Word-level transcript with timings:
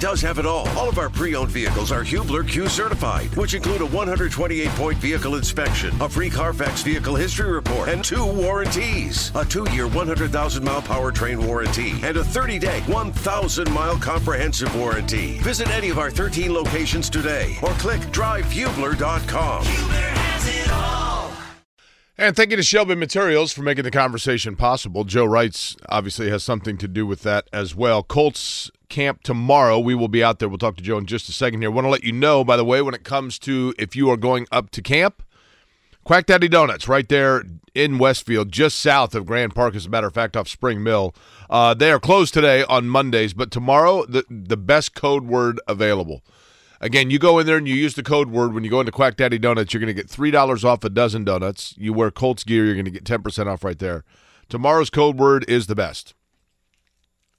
does 0.00 0.20
have 0.20 0.38
it 0.38 0.46
all. 0.46 0.68
All 0.70 0.88
of 0.88 0.98
our 0.98 1.10
pre-owned 1.10 1.50
vehicles 1.50 1.92
are 1.92 2.02
Hubler 2.02 2.44
Q 2.44 2.68
certified, 2.68 3.34
which 3.36 3.54
include 3.54 3.82
a 3.82 3.86
128-point 3.86 4.98
vehicle 4.98 5.34
inspection, 5.36 5.94
a 6.00 6.08
free 6.08 6.30
Carfax 6.30 6.82
vehicle 6.82 7.14
history 7.16 7.50
report, 7.50 7.88
and 7.88 8.04
two 8.04 8.24
warranties. 8.24 9.32
A 9.34 9.44
two-year 9.44 9.88
100,000-mile 9.88 10.82
powertrain 10.82 11.44
warranty 11.44 11.92
and 12.02 12.16
a 12.16 12.22
30-day 12.22 12.80
1,000-mile 12.86 13.98
comprehensive 13.98 14.74
warranty. 14.76 15.38
Visit 15.38 15.68
any 15.70 15.90
of 15.90 15.98
our 15.98 16.10
13 16.10 16.52
locations 16.52 17.10
today 17.10 17.56
or 17.62 17.70
click 17.72 18.00
drivehubler.com. 18.12 19.64
Hubler 19.64 19.94
has 19.94 20.48
it 20.48 20.70
all. 20.72 21.32
And 22.20 22.34
thank 22.34 22.50
you 22.50 22.56
to 22.56 22.64
Shelby 22.64 22.96
Materials 22.96 23.52
for 23.52 23.62
making 23.62 23.84
the 23.84 23.92
conversation 23.92 24.56
possible. 24.56 25.04
Joe 25.04 25.24
Reitz 25.24 25.76
obviously 25.88 26.28
has 26.30 26.42
something 26.42 26.76
to 26.78 26.88
do 26.88 27.06
with 27.06 27.22
that 27.22 27.48
as 27.52 27.76
well. 27.76 28.02
Colts 28.02 28.72
camp 28.88 29.22
tomorrow. 29.22 29.78
We 29.78 29.94
will 29.94 30.08
be 30.08 30.22
out 30.24 30.38
there. 30.38 30.48
We'll 30.48 30.58
talk 30.58 30.76
to 30.76 30.82
Joe 30.82 30.98
in 30.98 31.06
just 31.06 31.28
a 31.28 31.32
second 31.32 31.60
here. 31.60 31.70
want 31.70 31.84
to 31.84 31.90
let 31.90 32.04
you 32.04 32.12
know, 32.12 32.44
by 32.44 32.56
the 32.56 32.64
way, 32.64 32.82
when 32.82 32.94
it 32.94 33.04
comes 33.04 33.38
to 33.40 33.74
if 33.78 33.94
you 33.94 34.10
are 34.10 34.16
going 34.16 34.46
up 34.50 34.70
to 34.70 34.82
camp, 34.82 35.22
Quack 36.04 36.26
Daddy 36.26 36.48
Donuts 36.48 36.88
right 36.88 37.08
there 37.08 37.44
in 37.74 37.98
Westfield, 37.98 38.50
just 38.50 38.78
south 38.78 39.14
of 39.14 39.26
Grand 39.26 39.54
Park, 39.54 39.74
as 39.74 39.86
a 39.86 39.90
matter 39.90 40.06
of 40.06 40.14
fact, 40.14 40.36
off 40.36 40.48
Spring 40.48 40.82
Mill. 40.82 41.14
Uh, 41.50 41.74
they 41.74 41.92
are 41.92 42.00
closed 42.00 42.32
today 42.32 42.64
on 42.64 42.88
Mondays, 42.88 43.34
but 43.34 43.50
tomorrow, 43.50 44.06
the, 44.06 44.24
the 44.30 44.56
best 44.56 44.94
code 44.94 45.26
word 45.26 45.60
available. 45.68 46.22
Again, 46.80 47.10
you 47.10 47.18
go 47.18 47.38
in 47.38 47.46
there 47.46 47.56
and 47.56 47.68
you 47.68 47.74
use 47.74 47.94
the 47.94 48.02
code 48.02 48.30
word 48.30 48.54
when 48.54 48.64
you 48.64 48.70
go 48.70 48.80
into 48.80 48.92
Quack 48.92 49.16
Daddy 49.16 49.38
Donuts. 49.38 49.74
You're 49.74 49.80
going 49.80 49.94
to 49.94 50.00
get 50.02 50.08
three 50.08 50.30
dollars 50.30 50.64
off 50.64 50.84
a 50.84 50.88
dozen 50.88 51.24
donuts. 51.24 51.74
You 51.76 51.92
wear 51.92 52.10
Colts 52.10 52.44
gear, 52.44 52.64
you're 52.64 52.74
going 52.74 52.84
to 52.84 52.90
get 52.90 53.04
ten 53.04 53.22
percent 53.22 53.48
off 53.48 53.64
right 53.64 53.78
there. 53.78 54.04
Tomorrow's 54.48 54.88
code 54.88 55.18
word 55.18 55.44
is 55.48 55.66
the 55.66 55.74
best. 55.74 56.14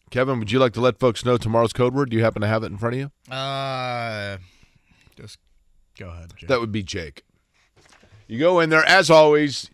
Kevin, 0.10 0.40
would 0.40 0.52
you 0.52 0.60
like 0.60 0.74
to 0.74 0.82
let 0.82 1.00
folks 1.00 1.24
know 1.24 1.38
tomorrow's 1.38 1.74
code 1.74 1.94
word? 1.94 2.10
Do 2.10 2.18
you 2.18 2.24
happen 2.24 2.42
to 2.42 2.48
have 2.48 2.64
it 2.64 2.68
in 2.68 2.78
front 2.78 2.96
of 2.96 3.00
you? 3.00 3.34
Uh, 3.34 4.38
just 5.16 5.38
go 5.98 6.10
ahead. 6.10 6.34
Jake. 6.36 6.50
That 6.50 6.60
would 6.60 6.72
be 6.72 6.82
Jake. 6.84 7.24
You 8.28 8.40
go 8.40 8.60
in 8.60 8.70
there 8.70 8.86
as 8.86 9.10
always. 9.10 9.70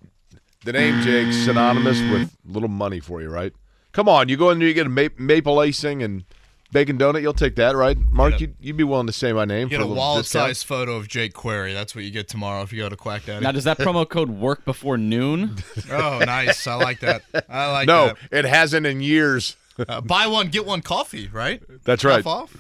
The 0.66 0.74
name 0.74 1.02
Jake 1.04 1.32
synonymous 1.32 2.00
with 2.12 2.36
little 2.46 2.70
money 2.70 3.00
for 3.00 3.22
you, 3.22 3.30
right? 3.30 3.54
Come 3.92 4.10
on, 4.10 4.30
you 4.30 4.36
go 4.36 4.50
in 4.50 4.60
there, 4.60 4.68
you 4.68 4.74
get 4.74 4.88
a 4.88 4.90
ma- 4.90 5.08
maple 5.18 5.60
icing 5.60 6.02
and 6.02 6.24
bacon 6.72 6.98
donut. 6.98 7.22
You'll 7.22 7.34
take 7.34 7.56
that, 7.58 7.76
right? 7.76 7.96
Mark, 8.10 8.32
Get 8.32 8.38
a- 8.38 8.42
you'd, 8.42 8.56
you'd 8.60 8.78
be 8.78 8.84
willing 8.84 9.06
to 9.08 9.14
say 9.14 9.32
my 9.32 9.46
name 9.46 9.68
Get 9.68 9.76
for 9.78 9.84
a 9.84 9.86
a 9.86 9.88
little 9.88 9.98
wallet 10.04 10.24
discount? 10.24 10.50
size 10.50 10.64
photo 10.64 10.96
of 10.96 11.08
Jake 11.08 11.34
Query. 11.34 11.74
That's 11.74 11.94
what 11.96 12.04
you 12.04 12.10
get 12.12 12.28
tomorrow 12.28 12.64
if 12.64 12.74
you 12.74 12.82
go 12.82 12.90
to 12.90 12.96
Quack 12.98 13.26
Daddy. 13.26 13.44
Now, 13.44 13.52
does 13.52 13.66
that 13.66 13.78
promo 13.78 14.10
code 14.10 14.30
work 14.32 14.66
before 14.66 14.98
noon? 14.98 15.58
oh, 15.92 16.20
nice. 16.26 16.66
I 16.66 16.74
like 16.76 17.00
that. 17.02 17.22
I 17.48 17.72
like 17.72 17.88
that. 17.88 18.18
No, 18.32 18.38
it 18.38 18.46
hasn't 18.46 18.86
in 18.88 19.02
years. 19.02 19.56
Uh, 19.78 20.02
buy 20.02 20.28
one, 20.28 20.48
get 20.48 20.66
one 20.66 20.82
coffee, 20.82 21.28
right? 21.28 21.62
That's 21.84 22.04
right. 22.04 22.18
Half 22.18 22.28
off 22.28 22.58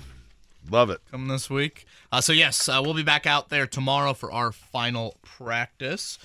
Love 0.69 0.89
it. 0.89 0.99
coming 1.11 1.27
this 1.27 1.49
week. 1.49 1.85
Uh, 2.11 2.21
so, 2.21 2.33
yes, 2.33 2.67
uh, 2.67 2.81
we'll 2.83 2.93
be 2.93 3.03
back 3.03 3.25
out 3.27 3.49
there 3.49 3.67
tomorrow 3.67 4.13
for 4.13 4.31
our 4.31 4.51
final 4.51 5.17
practice. 5.21 6.17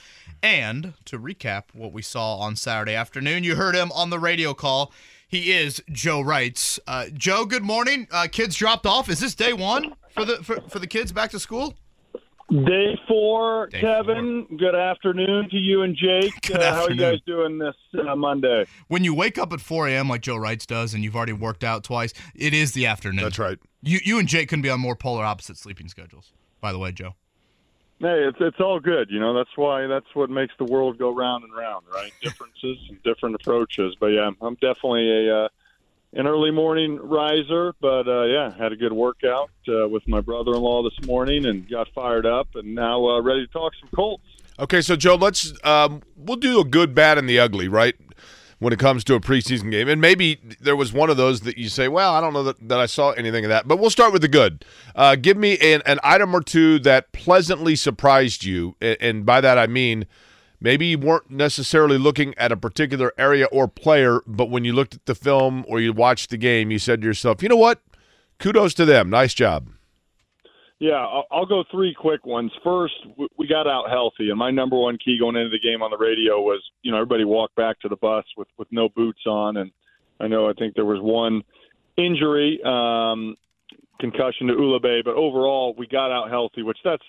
And 0.42 0.94
to 1.05 1.19
recap 1.19 1.64
what 1.74 1.92
we 1.92 2.02
saw 2.02 2.36
on 2.36 2.56
Saturday 2.56 2.94
afternoon, 2.94 3.44
you 3.44 3.56
heard 3.56 3.74
him 3.74 3.92
on 3.92 4.10
the 4.10 4.19
radio 4.19 4.55
call. 4.55 4.92
He 5.28 5.52
is 5.52 5.82
Joe 5.92 6.22
Reitz. 6.22 6.78
Uh, 6.86 7.06
Joe, 7.12 7.44
good 7.44 7.62
morning. 7.62 8.08
Uh, 8.10 8.27
kids 8.30 8.56
dropped 8.56 8.86
off. 8.86 9.08
Is 9.08 9.20
this 9.20 9.34
day 9.34 9.52
one 9.52 9.94
for 10.10 10.25
the 10.25 10.42
for, 10.42 10.60
for 10.62 10.78
the 10.78 10.86
kids 10.88 11.12
back 11.12 11.30
to 11.32 11.38
school? 11.38 11.75
Day 12.51 12.98
four, 13.06 13.69
Day 13.69 13.81
Kevin. 13.81 14.45
Good 14.59 14.75
afternoon 14.75 15.48
to 15.51 15.56
you 15.56 15.83
and 15.83 15.95
Jake. 15.95 16.33
Good 16.43 16.56
Uh, 16.56 16.75
how 16.75 16.84
are 16.84 16.91
you 16.91 16.97
guys 16.97 17.20
doing 17.25 17.59
this 17.59 17.77
uh, 17.97 18.17
Monday? 18.17 18.65
When 18.89 19.05
you 19.05 19.15
wake 19.15 19.39
up 19.39 19.53
at 19.53 19.61
4 19.61 19.87
a.m. 19.87 20.09
like 20.09 20.23
Joe 20.23 20.34
Reitz 20.34 20.67
does, 20.67 20.93
and 20.93 21.05
you've 21.05 21.15
already 21.15 21.33
worked 21.33 21.62
out 21.62 21.84
twice, 21.84 22.12
it 22.34 22.53
is 22.53 22.73
the 22.73 22.87
afternoon. 22.87 23.23
That's 23.23 23.39
right. 23.39 23.59
You 23.83 24.00
you 24.03 24.19
and 24.19 24.27
Jake 24.27 24.49
couldn't 24.49 24.62
be 24.62 24.71
on 24.71 24.81
more 24.81 24.97
polar 24.97 25.25
opposite 25.25 25.59
sleeping 25.59 25.89
schedules. 25.89 26.33
By 26.60 26.72
the 26.72 26.78
way, 26.78 26.91
Joe. 26.91 27.15
Hey, 28.00 28.25
it's 28.27 28.39
it's 28.41 28.59
all 28.59 28.81
good. 28.81 29.10
You 29.10 29.21
know, 29.21 29.33
that's 29.33 29.56
why 29.56 29.87
that's 29.87 30.12
what 30.15 30.28
makes 30.28 30.55
the 30.59 30.65
world 30.65 30.99
go 30.99 31.15
round 31.15 31.44
and 31.44 31.55
round, 31.55 31.87
right? 31.94 32.10
Differences 32.22 32.78
and 32.89 33.00
different 33.05 33.37
approaches. 33.37 33.94
But 34.00 34.09
yeah, 34.09 34.28
I'm 34.41 34.55
definitely 34.55 35.28
a 35.28 35.44
uh, 35.44 35.49
an 36.12 36.26
early 36.26 36.50
morning 36.50 36.98
riser. 37.03 37.75
But 37.81 38.09
uh, 38.09 38.25
yeah, 38.25 38.56
had 38.56 38.72
a 38.72 38.76
good 38.76 38.93
workout 38.93 39.50
uh, 39.69 39.88
with 39.88 40.06
my 40.09 40.21
brother-in-law 40.21 40.82
this 40.84 41.06
morning 41.06 41.47
and 41.47 41.69
got 41.69 41.88
fired 41.94 42.26
up, 42.26 42.48
and 42.54 42.75
now 42.75 43.06
uh, 43.06 43.21
ready 43.21 43.47
to 43.47 43.53
talk 43.53 43.72
some 43.81 43.88
Colts. 43.94 44.25
Okay, 44.59 44.82
so 44.82 44.97
Joe, 44.97 45.15
let's 45.15 45.53
um, 45.65 46.03
we'll 46.16 46.37
do 46.37 46.60
a 46.60 46.65
good, 46.65 46.94
bad, 46.94 47.19
and 47.19 47.28
the 47.28 47.38
ugly, 47.38 47.69
right? 47.69 47.94
When 48.59 48.75
it 48.75 48.78
comes 48.78 49.04
to 49.04 49.15
a 49.15 49.21
preseason 49.21 49.71
game, 49.71 49.88
and 49.88 50.03
maybe 50.03 50.38
there 50.60 50.76
was 50.76 50.93
one 50.93 51.09
of 51.09 51.16
those 51.16 51.41
that 51.43 51.56
you 51.56 51.71
say, 51.71 51.88
"Well, 51.88 52.12
I 52.12 52.21
don't 52.21 52.34
know 52.34 52.42
that, 52.42 52.69
that 52.69 52.78
I 52.78 52.84
saw 52.84 53.12
anything 53.12 53.47
of 53.47 53.48
that," 53.48 53.66
but 53.66 53.78
we'll 53.78 53.88
start 53.88 54.12
with 54.12 54.21
the 54.21 54.28
good. 54.28 54.66
Uh, 54.94 55.16
give 55.16 55.38
me 55.38 55.56
an, 55.56 55.81
an 55.87 55.98
item 56.03 56.34
or 56.34 56.42
two 56.42 56.78
that 56.81 57.10
pleasantly 57.12 57.75
surprised 57.75 58.44
you, 58.44 58.77
and, 58.82 58.98
and 59.00 59.25
by 59.25 59.41
that 59.41 59.56
I 59.56 59.66
mean 59.66 60.04
maybe 60.60 60.87
you 60.87 60.98
weren't 60.98 61.31
necessarily 61.31 61.98
looking 61.98 62.34
at 62.37 62.53
a 62.53 62.56
particular 62.56 63.12
area 63.19 63.47
or 63.47 63.69
player, 63.69 64.21
but 64.26 64.50
when 64.50 64.65
you 64.65 64.72
looked 64.72 64.94
at 64.94 65.06
the 65.06 65.15
film 65.15 65.65
or 65.69 65.81
you 65.81 65.93
watched 65.93 66.31
the 66.31 66.37
game, 66.37 66.71
you 66.71 66.78
said 66.78 67.00
to 67.00 67.06
yourself, 67.06 67.43
"You 67.43 67.48
know 67.48 67.56
what? 67.56 67.81
Kudos 68.38 68.75
to 68.75 68.84
them. 68.84 69.10
Nice 69.10 69.34
job." 69.34 69.69
Yeah, 70.81 71.06
I'll, 71.31 71.44
go 71.44 71.62
three 71.71 71.93
quick 71.93 72.25
ones. 72.25 72.50
First, 72.65 72.94
we 73.37 73.47
got 73.47 73.66
out 73.66 73.91
healthy, 73.91 74.31
and 74.31 74.38
my 74.38 74.50
number 74.50 74.78
one 74.78 74.97
key 74.97 75.19
going 75.19 75.37
into 75.37 75.50
the 75.50 75.59
game 75.59 75.82
on 75.82 75.91
the 75.91 75.98
radio 75.98 76.41
was, 76.41 76.62
you 76.82 76.91
know, 76.91 76.97
everybody 76.97 77.25
walked 77.25 77.54
back 77.54 77.78
to 77.81 77.88
the 77.88 77.97
bus 77.97 78.25
with 78.38 78.48
with 78.56 78.69
no 78.71 78.88
boots 78.88 79.21
on, 79.27 79.59
and 79.59 79.71
I 80.21 80.27
know 80.27 80.48
I 80.48 80.54
think 80.54 80.75
there 80.75 80.87
was 80.87 81.00
one 81.03 81.42
injury, 81.98 82.60
um, 82.65 83.37
concussion 84.00 84.47
to 84.47 84.54
Ulabe, 84.54 85.04
but 85.04 85.16
overall 85.16 85.75
we 85.77 85.87
got 85.87 86.10
out 86.10 86.31
healthy, 86.31 86.62
which 86.62 86.78
that's 86.82 87.04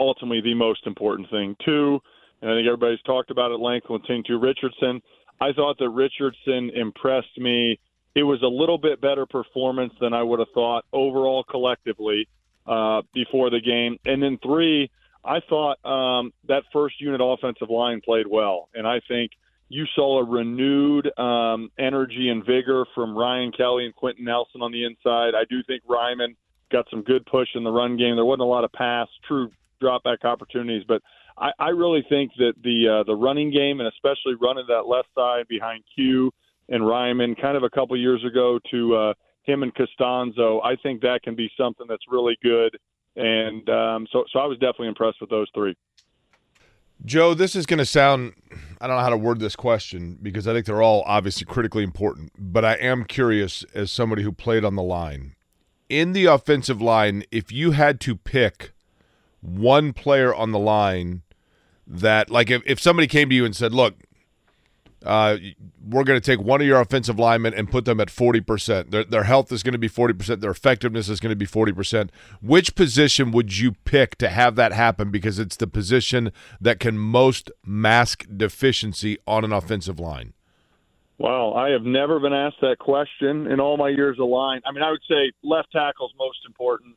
ultimately 0.00 0.40
the 0.40 0.54
most 0.54 0.84
important 0.84 1.30
thing. 1.30 1.54
Two, 1.64 2.00
and 2.42 2.50
I 2.50 2.54
think 2.54 2.66
everybody's 2.66 3.02
talked 3.02 3.30
about 3.30 3.50
it 3.50 3.60
length 3.60 3.86
saying 4.06 4.24
to 4.26 4.38
Richardson. 4.38 5.02
I 5.40 5.52
thought 5.52 5.78
that 5.78 5.90
Richardson 5.90 6.70
impressed 6.74 7.38
me. 7.38 7.78
It 8.14 8.22
was 8.22 8.42
a 8.42 8.46
little 8.46 8.78
bit 8.78 9.00
better 9.00 9.26
performance 9.26 9.92
than 10.00 10.14
I 10.14 10.22
would 10.22 10.38
have 10.38 10.48
thought 10.54 10.84
overall 10.92 11.44
collectively 11.44 12.28
uh, 12.66 13.02
before 13.12 13.50
the 13.50 13.60
game. 13.60 13.98
And 14.06 14.22
then 14.22 14.38
three, 14.42 14.90
I 15.24 15.40
thought 15.48 15.84
um, 15.84 16.32
that 16.48 16.62
first 16.72 17.00
unit 17.00 17.20
offensive 17.22 17.68
line 17.68 18.00
played 18.00 18.26
well, 18.26 18.68
and 18.74 18.86
I 18.86 19.00
think 19.08 19.32
you 19.68 19.84
saw 19.94 20.20
a 20.20 20.24
renewed 20.24 21.10
um, 21.18 21.70
energy 21.78 22.28
and 22.28 22.44
vigor 22.44 22.84
from 22.94 23.16
Ryan 23.16 23.50
Kelly 23.50 23.84
and 23.84 23.94
Quenton 23.94 24.24
Nelson 24.24 24.62
on 24.62 24.70
the 24.70 24.84
inside. 24.84 25.34
I 25.34 25.44
do 25.50 25.62
think 25.66 25.82
Raimann 25.86 26.36
got 26.70 26.86
some 26.90 27.02
good 27.02 27.26
push 27.26 27.48
in 27.54 27.64
the 27.64 27.70
run 27.70 27.96
game. 27.96 28.14
There 28.14 28.24
wasn't 28.24 28.42
a 28.42 28.46
lot 28.46 28.64
of 28.64 28.72
pass, 28.72 29.08
true 29.26 29.50
drop 29.80 30.04
back 30.04 30.24
opportunities, 30.24 30.84
but 30.86 31.02
I, 31.38 31.50
I 31.58 31.68
really 31.68 32.04
think 32.08 32.32
that 32.38 32.54
the 32.62 32.88
uh, 33.00 33.04
the 33.04 33.14
running 33.14 33.50
game 33.50 33.80
and 33.80 33.88
especially 33.88 34.34
running 34.40 34.64
that 34.68 34.86
left 34.86 35.08
side 35.14 35.46
behind 35.48 35.84
Q 35.94 36.32
and 36.68 36.82
Raimann, 36.82 37.40
kind 37.40 37.56
of 37.56 37.62
a 37.62 37.70
couple 37.70 37.96
years 37.96 38.24
ago 38.24 38.58
to 38.70 38.96
uh, 38.96 39.14
him 39.42 39.62
and 39.62 39.72
Castonzo, 39.74 40.60
I 40.64 40.76
think 40.76 41.00
that 41.02 41.20
can 41.22 41.36
be 41.36 41.50
something 41.56 41.86
that's 41.88 42.04
really 42.10 42.36
good. 42.42 42.76
And 43.14 43.68
um, 43.70 44.06
so, 44.12 44.24
so 44.32 44.40
I 44.40 44.46
was 44.46 44.58
definitely 44.58 44.88
impressed 44.88 45.20
with 45.20 45.30
those 45.30 45.48
three. 45.54 45.76
Joe, 47.04 47.34
this 47.34 47.54
is 47.54 47.66
going 47.66 47.78
to 47.78 47.86
sound, 47.86 48.32
I 48.80 48.86
don't 48.86 48.96
know 48.96 49.02
how 49.02 49.10
to 49.10 49.16
word 49.16 49.38
this 49.38 49.54
question 49.54 50.18
because 50.20 50.48
I 50.48 50.54
think 50.54 50.66
they're 50.66 50.82
all 50.82 51.02
obviously 51.06 51.44
critically 51.44 51.84
important, 51.84 52.32
but 52.38 52.64
I 52.64 52.74
am 52.74 53.04
curious 53.04 53.64
as 53.74 53.90
somebody 53.90 54.22
who 54.22 54.32
played 54.32 54.64
on 54.64 54.76
the 54.76 54.82
line. 54.82 55.36
In 55.88 56.12
the 56.12 56.24
offensive 56.24 56.82
line, 56.82 57.22
if 57.30 57.52
you 57.52 57.72
had 57.72 58.00
to 58.00 58.16
pick 58.16 58.72
one 59.40 59.92
player 59.92 60.34
on 60.34 60.52
the 60.52 60.58
line 60.58 61.22
that, 61.86 62.30
like, 62.30 62.50
if, 62.50 62.62
if 62.66 62.80
somebody 62.80 63.06
came 63.06 63.28
to 63.28 63.34
you 63.34 63.44
and 63.44 63.54
said, 63.54 63.72
look, 63.72 63.94
uh, 65.04 65.36
we're 65.88 66.04
going 66.04 66.20
to 66.20 66.24
take 66.24 66.44
one 66.44 66.60
of 66.60 66.66
your 66.66 66.80
offensive 66.80 67.18
linemen 67.18 67.54
and 67.54 67.70
put 67.70 67.84
them 67.84 68.00
at 68.00 68.08
40%. 68.08 68.90
Their, 68.90 69.04
their 69.04 69.22
health 69.22 69.52
is 69.52 69.62
going 69.62 69.72
to 69.72 69.78
be 69.78 69.88
40%. 69.88 70.40
Their 70.40 70.50
effectiveness 70.50 71.08
is 71.08 71.20
going 71.20 71.30
to 71.30 71.36
be 71.36 71.46
40%. 71.46 72.10
Which 72.42 72.74
position 72.74 73.30
would 73.30 73.56
you 73.56 73.72
pick 73.84 74.16
to 74.18 74.28
have 74.28 74.56
that 74.56 74.72
happen 74.72 75.10
because 75.10 75.38
it's 75.38 75.56
the 75.56 75.68
position 75.68 76.32
that 76.60 76.80
can 76.80 76.98
most 76.98 77.50
mask 77.64 78.26
deficiency 78.36 79.18
on 79.26 79.44
an 79.44 79.52
offensive 79.52 80.00
line? 80.00 80.32
Wow, 81.18 81.54
I 81.54 81.70
have 81.70 81.82
never 81.82 82.18
been 82.20 82.34
asked 82.34 82.60
that 82.60 82.78
question 82.78 83.46
in 83.46 83.58
all 83.58 83.76
my 83.76 83.88
years 83.88 84.18
of 84.20 84.28
line. 84.28 84.60
I 84.66 84.72
mean, 84.72 84.82
I 84.82 84.90
would 84.90 85.00
say 85.08 85.32
left 85.42 85.72
tackle's 85.72 86.12
most 86.18 86.40
important. 86.46 86.96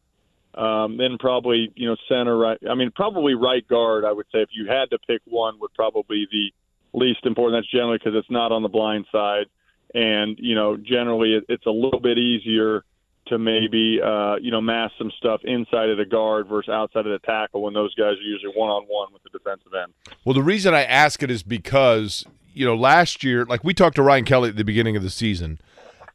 Um, 0.56 0.98
then 0.98 1.18
probably 1.19 1.72
you 1.75 1.88
know 1.88 1.96
center 2.07 2.38
right. 2.38 2.57
I 2.69 2.75
mean, 2.75 2.92
probably 2.96 3.36
right 3.36 3.66
guard. 3.68 4.04
I 4.04 4.12
would 4.12 4.25
say 4.31 4.40
if 4.40 4.50
you 4.51 4.68
had 4.68 4.90
to 4.90 4.98
pick 5.07 5.22
one, 5.25 5.60
would 5.60 5.74
probably 5.74 6.28
be 6.30 6.54
the 6.92 6.98
least 6.98 7.25
important. 7.25 7.62
That's 7.62 7.72
generally 7.72 7.98
because 7.98 8.16
it's 8.16 8.31
not 8.31 8.51
on 8.51 8.63
the 8.63 8.69
blind 8.69 9.06
side, 9.12 9.46
and 9.94 10.38
you 10.40 10.56
know 10.56 10.75
generally 10.75 11.36
it, 11.36 11.46
it's 11.50 11.66
a 11.66 11.72
little 11.72 12.00
bit 12.00 12.18
easier 12.18 12.84
to 13.30 13.38
maybe 13.38 14.01
uh, 14.04 14.36
you 14.42 14.51
know 14.51 14.60
mask 14.60 14.96
some 14.98 15.12
stuff 15.18 15.42
inside 15.44 15.90
of 15.90 15.98
the 15.98 16.06
guard 16.06 16.48
versus 16.48 16.69
outside 16.69 17.06
of 17.06 17.12
the 17.12 17.25
tackle 17.25 17.62
when 17.62 17.74
those 17.74 17.94
guys 17.96 18.13
are 18.13 18.22
usually 18.22 18.54
one 18.56 18.69
on 18.69 18.84
one 18.88 19.13
with 19.13 19.24
the 19.24 19.30
defensive 19.30 19.74
end. 19.74 19.94
Well, 20.25 20.34
the 20.34 20.44
reason 20.44 20.74
I 20.74 20.84
ask 20.84 21.24
it 21.24 21.31
is 21.31 21.44
because, 21.44 22.25
you 22.54 22.66
know, 22.66 22.75
last 22.75 23.24
year, 23.24 23.46
like 23.46 23.63
we 23.63 23.74
talked 23.74 23.96
to 23.96 24.04
Ryan 24.04 24.25
Kelly 24.25 24.50
at 24.50 24.57
the 24.57 24.66
beginning 24.66 24.98
of 24.98 25.04
the 25.04 25.10
season 25.10 25.60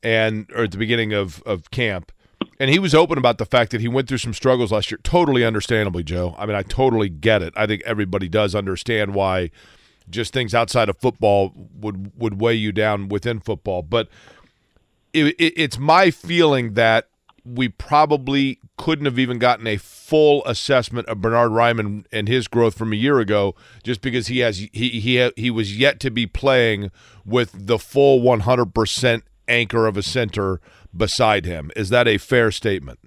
and 0.03 0.51
or 0.55 0.65
at 0.65 0.73
the 0.73 0.79
beginning 0.79 1.13
of, 1.13 1.43
of 1.47 1.71
camp, 1.71 2.13
And 2.59 2.71
he 2.71 2.79
was 2.79 2.95
open 2.95 3.19
about 3.19 3.39
the 3.39 3.47
fact 3.47 3.73
that 3.73 3.81
he 3.81 3.89
went 3.89 4.09
through 4.09 4.19
some 4.19 4.35
struggles 4.35 4.73
last 4.73 4.91
year. 4.91 4.99
Totally 5.03 5.45
understandably, 5.45 6.05
Joe. 6.05 6.35
I 6.39 6.47
mean, 6.47 6.55
I 6.55 6.63
totally 6.63 7.09
get 7.09 7.43
it. 7.43 7.53
I 7.57 7.67
think 7.67 7.83
everybody 7.85 8.29
does 8.29 8.55
understand 8.55 9.15
why 9.15 9.51
just 10.09 10.33
things 10.33 10.55
outside 10.55 10.89
of 10.89 10.99
football 10.99 11.53
would 11.75 12.13
would 12.17 12.41
weigh 12.41 12.55
you 12.55 12.73
down 12.73 13.09
within 13.09 13.41
football. 13.41 13.83
But 13.83 14.09
it, 15.13 15.27
it, 15.39 15.55
it's 15.57 15.79
my 15.79 16.11
feeling 16.11 16.75
that 16.75 17.09
we 17.45 17.69
probably 17.69 18.59
couldn't 18.77 19.05
have 19.05 19.19
even 19.19 19.39
gotten 19.39 19.67
a 19.67 19.77
full 19.77 20.45
assessment 20.47 21.07
of 21.09 21.21
Bernard 21.21 21.51
Raimann 21.51 22.05
and 22.11 22.27
his 22.27 22.49
growth 22.49 22.77
from 22.77 22.93
a 22.93 22.97
year 22.97 23.21
ago, 23.21 23.55
just 23.83 24.01
because 24.01 24.29
he 24.29 24.39
has 24.39 24.59
he 24.59 25.01
he 25.01 25.31
he 25.37 25.51
was 25.51 25.77
yet 25.77 26.01
to 26.01 26.11
be 26.11 26.27
playing 26.27 26.91
with 27.25 27.53
the 27.55 27.79
full 27.79 28.21
100% 28.21 29.23
anchor 29.47 29.87
of 29.87 29.97
a 29.97 30.03
center 30.03 30.61
beside 30.97 31.45
him. 31.45 31.71
Is 31.77 31.89
that 31.91 32.09
a 32.09 32.19
fair 32.19 32.51
statement? 32.51 33.01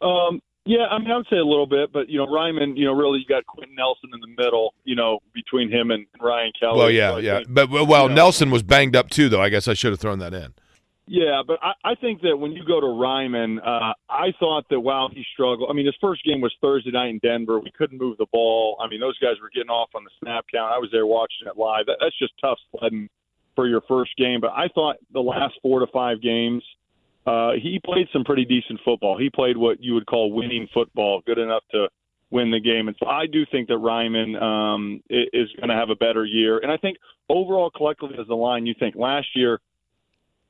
Um, 0.00 0.40
yeah, 0.64 0.86
I 0.90 0.98
mean, 0.98 1.10
I 1.10 1.16
would 1.16 1.26
say 1.28 1.36
a 1.36 1.44
little 1.44 1.66
bit, 1.66 1.92
but 1.92 2.08
you 2.08 2.18
know, 2.18 2.26
Raimann, 2.26 2.76
you 2.76 2.84
know, 2.84 2.92
really, 2.92 3.18
you 3.18 3.26
got 3.26 3.44
Quenton 3.46 3.74
Nelson 3.74 4.10
in 4.14 4.20
the 4.20 4.42
middle, 4.42 4.74
you 4.84 4.94
know, 4.94 5.18
between 5.34 5.70
him 5.70 5.90
and 5.90 6.06
Ryan 6.20 6.52
Kelly. 6.58 6.78
Well, 6.78 6.90
yeah, 6.90 7.10
so 7.12 7.16
yeah, 7.18 7.36
think, 7.38 7.48
but 7.54 7.70
well, 7.70 7.84
you 7.84 8.08
know, 8.08 8.14
Nelson 8.14 8.50
was 8.50 8.62
banged 8.62 8.94
up 8.94 9.10
too, 9.10 9.28
though. 9.28 9.42
I 9.42 9.48
guess 9.48 9.66
I 9.66 9.74
should 9.74 9.90
have 9.90 10.00
thrown 10.00 10.20
that 10.20 10.34
in. 10.34 10.54
Yeah, 11.06 11.42
but 11.44 11.58
I, 11.62 11.72
I 11.84 11.94
think 11.96 12.22
that 12.22 12.36
when 12.36 12.52
you 12.52 12.64
go 12.64 12.80
to 12.80 12.86
Raimann, 12.86 13.58
uh, 13.58 13.92
I 14.08 14.32
thought 14.38 14.66
that 14.70 14.78
while 14.78 15.08
he 15.12 15.24
struggled, 15.32 15.68
I 15.68 15.74
mean, 15.74 15.86
his 15.86 15.96
first 16.00 16.24
game 16.24 16.40
was 16.40 16.54
Thursday 16.60 16.92
night 16.92 17.10
in 17.10 17.18
Denver. 17.18 17.58
We 17.58 17.72
couldn't 17.76 17.98
move 17.98 18.18
the 18.18 18.26
ball. 18.32 18.78
I 18.80 18.88
mean, 18.88 19.00
those 19.00 19.18
guys 19.18 19.34
were 19.42 19.50
getting 19.52 19.68
off 19.68 19.90
on 19.96 20.04
the 20.04 20.10
snap 20.22 20.44
count. 20.52 20.72
I 20.72 20.78
was 20.78 20.90
there 20.92 21.06
watching 21.06 21.48
it 21.48 21.58
live. 21.58 21.86
That, 21.86 21.96
that's 22.00 22.16
just 22.18 22.34
tough 22.40 22.58
sledding 22.70 23.08
for 23.56 23.66
your 23.66 23.82
first 23.88 24.12
game. 24.16 24.40
But 24.40 24.52
I 24.52 24.68
thought 24.68 24.96
the 25.12 25.20
last 25.20 25.54
four 25.60 25.80
to 25.80 25.88
five 25.92 26.22
games, 26.22 26.62
uh, 27.26 27.52
he 27.52 27.80
played 27.84 28.08
some 28.12 28.24
pretty 28.24 28.44
decent 28.44 28.80
football. 28.84 29.16
He 29.18 29.30
played 29.30 29.56
what 29.56 29.82
you 29.82 29.94
would 29.94 30.06
call 30.06 30.32
winning 30.32 30.68
football, 30.74 31.22
good 31.24 31.38
enough 31.38 31.62
to 31.72 31.88
win 32.30 32.50
the 32.50 32.60
game. 32.60 32.88
And 32.88 32.96
so 32.98 33.06
I 33.06 33.26
do 33.26 33.44
think 33.50 33.68
that 33.68 33.74
Raimann 33.74 34.40
um, 34.42 35.02
is 35.08 35.48
going 35.56 35.68
to 35.68 35.74
have 35.74 35.90
a 35.90 35.94
better 35.94 36.24
year. 36.24 36.58
And 36.58 36.72
I 36.72 36.78
think 36.78 36.96
overall, 37.28 37.70
collectively, 37.70 38.16
as 38.18 38.28
a 38.28 38.34
line, 38.34 38.66
you 38.66 38.74
think 38.78 38.96
last 38.96 39.28
year 39.34 39.60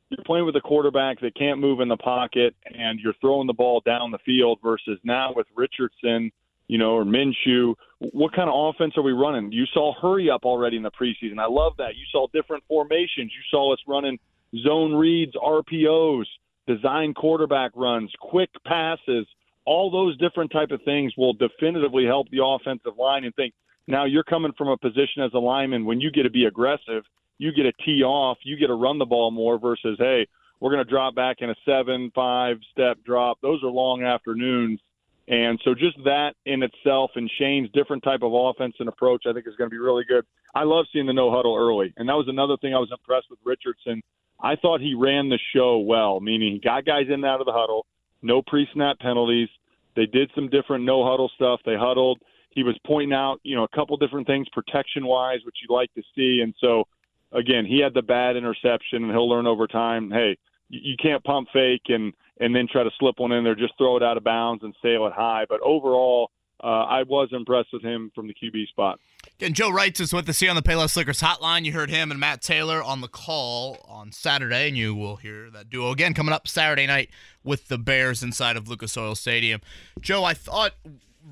you're 0.08 0.24
playing 0.24 0.46
with 0.46 0.56
a 0.56 0.60
quarterback 0.60 1.20
that 1.20 1.34
can't 1.34 1.58
move 1.58 1.80
in 1.80 1.88
the 1.88 1.96
pocket 1.96 2.54
and 2.66 3.00
you're 3.00 3.14
throwing 3.20 3.46
the 3.46 3.52
ball 3.52 3.82
down 3.84 4.10
the 4.10 4.18
field 4.24 4.60
versus 4.62 4.98
now 5.04 5.32
with 5.34 5.46
Richardson, 5.54 6.30
you 6.68 6.78
know, 6.78 6.92
or 6.92 7.04
Minshew. 7.04 7.74
What 7.98 8.32
kind 8.32 8.48
of 8.48 8.54
offense 8.54 8.94
are 8.96 9.02
we 9.02 9.12
running? 9.12 9.52
You 9.52 9.64
saw 9.74 9.92
hurry 10.00 10.30
up 10.30 10.44
already 10.44 10.76
in 10.76 10.82
the 10.82 10.90
preseason. 10.90 11.38
I 11.38 11.46
love 11.46 11.72
that. 11.78 11.96
You 11.96 12.04
saw 12.12 12.28
different 12.32 12.62
formations. 12.68 13.32
You 13.32 13.42
saw 13.50 13.72
us 13.72 13.80
running 13.86 14.18
zone 14.64 14.94
reads, 14.94 15.32
RPOs, 15.34 16.26
design 16.66 17.14
quarterback 17.14 17.72
runs, 17.74 18.12
quick 18.20 18.50
passes. 18.66 19.26
All 19.64 19.90
those 19.90 20.16
different 20.18 20.50
type 20.50 20.70
of 20.70 20.80
things 20.84 21.12
will 21.16 21.34
definitively 21.34 22.04
help 22.04 22.28
the 22.30 22.44
offensive 22.44 22.98
line 22.98 23.24
and 23.24 23.34
think 23.34 23.54
now 23.86 24.04
you're 24.04 24.24
coming 24.24 24.52
from 24.56 24.68
a 24.68 24.76
position 24.76 25.22
as 25.22 25.32
a 25.34 25.38
lineman 25.38 25.84
when 25.84 26.00
you 26.00 26.10
get 26.10 26.24
to 26.24 26.30
be 26.30 26.44
aggressive– 26.44 27.04
you 27.42 27.52
get 27.52 27.66
a 27.66 27.72
tee 27.84 28.02
off, 28.04 28.38
you 28.44 28.56
get 28.56 28.68
to 28.68 28.74
run 28.74 28.98
the 28.98 29.04
ball 29.04 29.32
more 29.32 29.58
versus 29.58 29.96
hey, 29.98 30.26
we're 30.60 30.70
going 30.70 30.84
to 30.84 30.88
drop 30.90 31.14
back 31.14 31.38
in 31.40 31.50
a 31.50 31.54
seven 31.66 32.12
five 32.14 32.58
step 32.70 32.98
drop. 33.04 33.38
Those 33.42 33.62
are 33.64 33.68
long 33.68 34.04
afternoons, 34.04 34.80
and 35.26 35.60
so 35.64 35.74
just 35.74 35.96
that 36.04 36.34
in 36.46 36.62
itself 36.62 37.10
and 37.16 37.28
Shane's 37.38 37.68
different 37.72 38.04
type 38.04 38.22
of 38.22 38.32
offense 38.32 38.74
and 38.78 38.88
approach, 38.88 39.24
I 39.26 39.32
think 39.32 39.48
is 39.48 39.56
going 39.56 39.68
to 39.68 39.74
be 39.74 39.78
really 39.78 40.04
good. 40.08 40.24
I 40.54 40.62
love 40.62 40.86
seeing 40.92 41.06
the 41.06 41.12
no 41.12 41.32
huddle 41.32 41.56
early, 41.56 41.92
and 41.96 42.08
that 42.08 42.14
was 42.14 42.28
another 42.28 42.56
thing 42.58 42.74
I 42.74 42.78
was 42.78 42.92
impressed 42.92 43.26
with 43.28 43.40
Richardson. 43.44 44.02
I 44.42 44.56
thought 44.56 44.80
he 44.80 44.94
ran 44.94 45.28
the 45.28 45.38
show 45.54 45.78
well, 45.78 46.20
meaning 46.20 46.52
he 46.54 46.58
got 46.58 46.84
guys 46.84 47.06
in 47.06 47.14
and 47.14 47.24
out 47.24 47.40
of 47.40 47.46
the 47.46 47.52
huddle, 47.52 47.86
no 48.22 48.42
pre 48.42 48.68
snap 48.74 48.98
penalties. 48.98 49.48
They 49.94 50.06
did 50.06 50.30
some 50.34 50.48
different 50.48 50.84
no 50.84 51.04
huddle 51.08 51.30
stuff. 51.34 51.60
They 51.64 51.76
huddled. 51.76 52.20
He 52.50 52.62
was 52.62 52.76
pointing 52.86 53.14
out, 53.14 53.40
you 53.44 53.56
know, 53.56 53.64
a 53.64 53.68
couple 53.68 53.96
different 53.96 54.26
things 54.26 54.46
protection 54.52 55.06
wise, 55.06 55.40
which 55.44 55.56
you 55.62 55.74
like 55.74 55.92
to 55.94 56.02
see, 56.14 56.40
and 56.42 56.54
so 56.60 56.86
again, 57.32 57.64
he 57.64 57.80
had 57.80 57.94
the 57.94 58.02
bad 58.02 58.36
interception, 58.36 59.04
and 59.04 59.10
he'll 59.10 59.28
learn 59.28 59.46
over 59.46 59.66
time. 59.66 60.10
Hey, 60.10 60.36
you 60.68 60.96
can't 61.00 61.22
pump 61.24 61.48
fake 61.52 61.82
and 61.88 62.12
and 62.40 62.54
then 62.54 62.66
try 62.70 62.82
to 62.82 62.90
slip 62.98 63.18
one 63.18 63.32
in 63.32 63.44
there. 63.44 63.54
Just 63.54 63.76
throw 63.78 63.96
it 63.96 64.02
out 64.02 64.16
of 64.16 64.24
bounds 64.24 64.62
and 64.64 64.74
sail 64.82 65.06
it 65.06 65.12
high. 65.12 65.44
But 65.48 65.60
overall, 65.60 66.30
uh, 66.62 66.84
I 66.84 67.02
was 67.04 67.28
impressed 67.32 67.68
with 67.72 67.82
him 67.82 68.10
from 68.14 68.26
the 68.26 68.34
QB 68.34 68.68
spot. 68.68 68.98
And 69.40 69.54
Joe 69.54 69.70
Reitz 69.70 70.00
is 70.00 70.12
with 70.12 70.26
the 70.26 70.32
See 70.32 70.48
on 70.48 70.54
the 70.54 70.62
Payless 70.62 70.96
Liquors 70.96 71.20
hotline. 71.20 71.64
You 71.64 71.72
heard 71.72 71.90
him 71.90 72.10
and 72.10 72.20
Matt 72.20 72.42
Taylor 72.42 72.82
on 72.82 73.00
the 73.00 73.08
call 73.08 73.84
on 73.88 74.12
Saturday, 74.12 74.68
and 74.68 74.76
you 74.76 74.94
will 74.94 75.16
hear 75.16 75.50
that 75.50 75.68
duo 75.68 75.90
again 75.90 76.14
coming 76.14 76.32
up 76.32 76.46
Saturday 76.46 76.86
night 76.86 77.10
with 77.42 77.68
the 77.68 77.78
Bears 77.78 78.22
inside 78.22 78.56
of 78.56 78.68
Lucas 78.68 78.96
Oil 78.96 79.16
Stadium. 79.16 79.60
Joe, 80.00 80.22
I 80.22 80.34
thought 80.34 80.74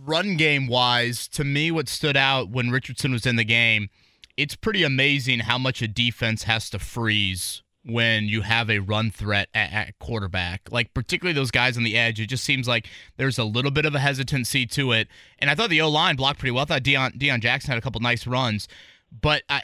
run 0.04 0.36
game 0.36 0.66
wise, 0.66 1.28
to 1.28 1.44
me, 1.44 1.70
what 1.70 1.88
stood 1.88 2.16
out 2.16 2.50
when 2.50 2.70
Richardson 2.70 3.12
was 3.12 3.26
in 3.26 3.36
the 3.36 3.44
game– 3.44 3.90
it's 4.40 4.56
pretty 4.56 4.82
amazing 4.84 5.40
how 5.40 5.58
much 5.58 5.82
a 5.82 5.88
defense 5.88 6.44
has 6.44 6.70
to 6.70 6.78
freeze 6.78 7.62
when 7.84 8.24
you 8.24 8.42
have 8.42 8.68
a 8.68 8.78
run 8.78 9.10
threat 9.10 9.48
at, 9.54 9.72
at, 9.72 9.98
quarterback. 9.98 10.68
Like 10.70 10.92
particularly 10.92 11.34
those 11.34 11.50
guys 11.50 11.76
on 11.76 11.82
the 11.82 11.96
edge, 11.96 12.20
it 12.20 12.26
just 12.26 12.44
seems 12.44 12.68
like 12.68 12.86
there's 13.16 13.38
a 13.38 13.44
little 13.44 13.70
bit 13.70 13.86
of 13.86 13.94
a 13.94 13.98
hesitancy 13.98 14.66
to 14.66 14.92
it. 14.92 15.08
And 15.38 15.48
I 15.48 15.54
thought 15.54 15.70
the 15.70 15.80
O 15.80 15.88
line 15.88 16.16
blocked 16.16 16.38
pretty 16.38 16.50
well. 16.50 16.62
I 16.62 16.66
thought 16.66 16.82
Deon, 16.82 17.18
Deon 17.18 17.40
Jackson 17.40 17.70
had 17.70 17.78
a 17.78 17.80
couple 17.80 18.00
nice 18.00 18.26
runs, 18.26 18.68
but 19.10 19.42
I 19.48 19.62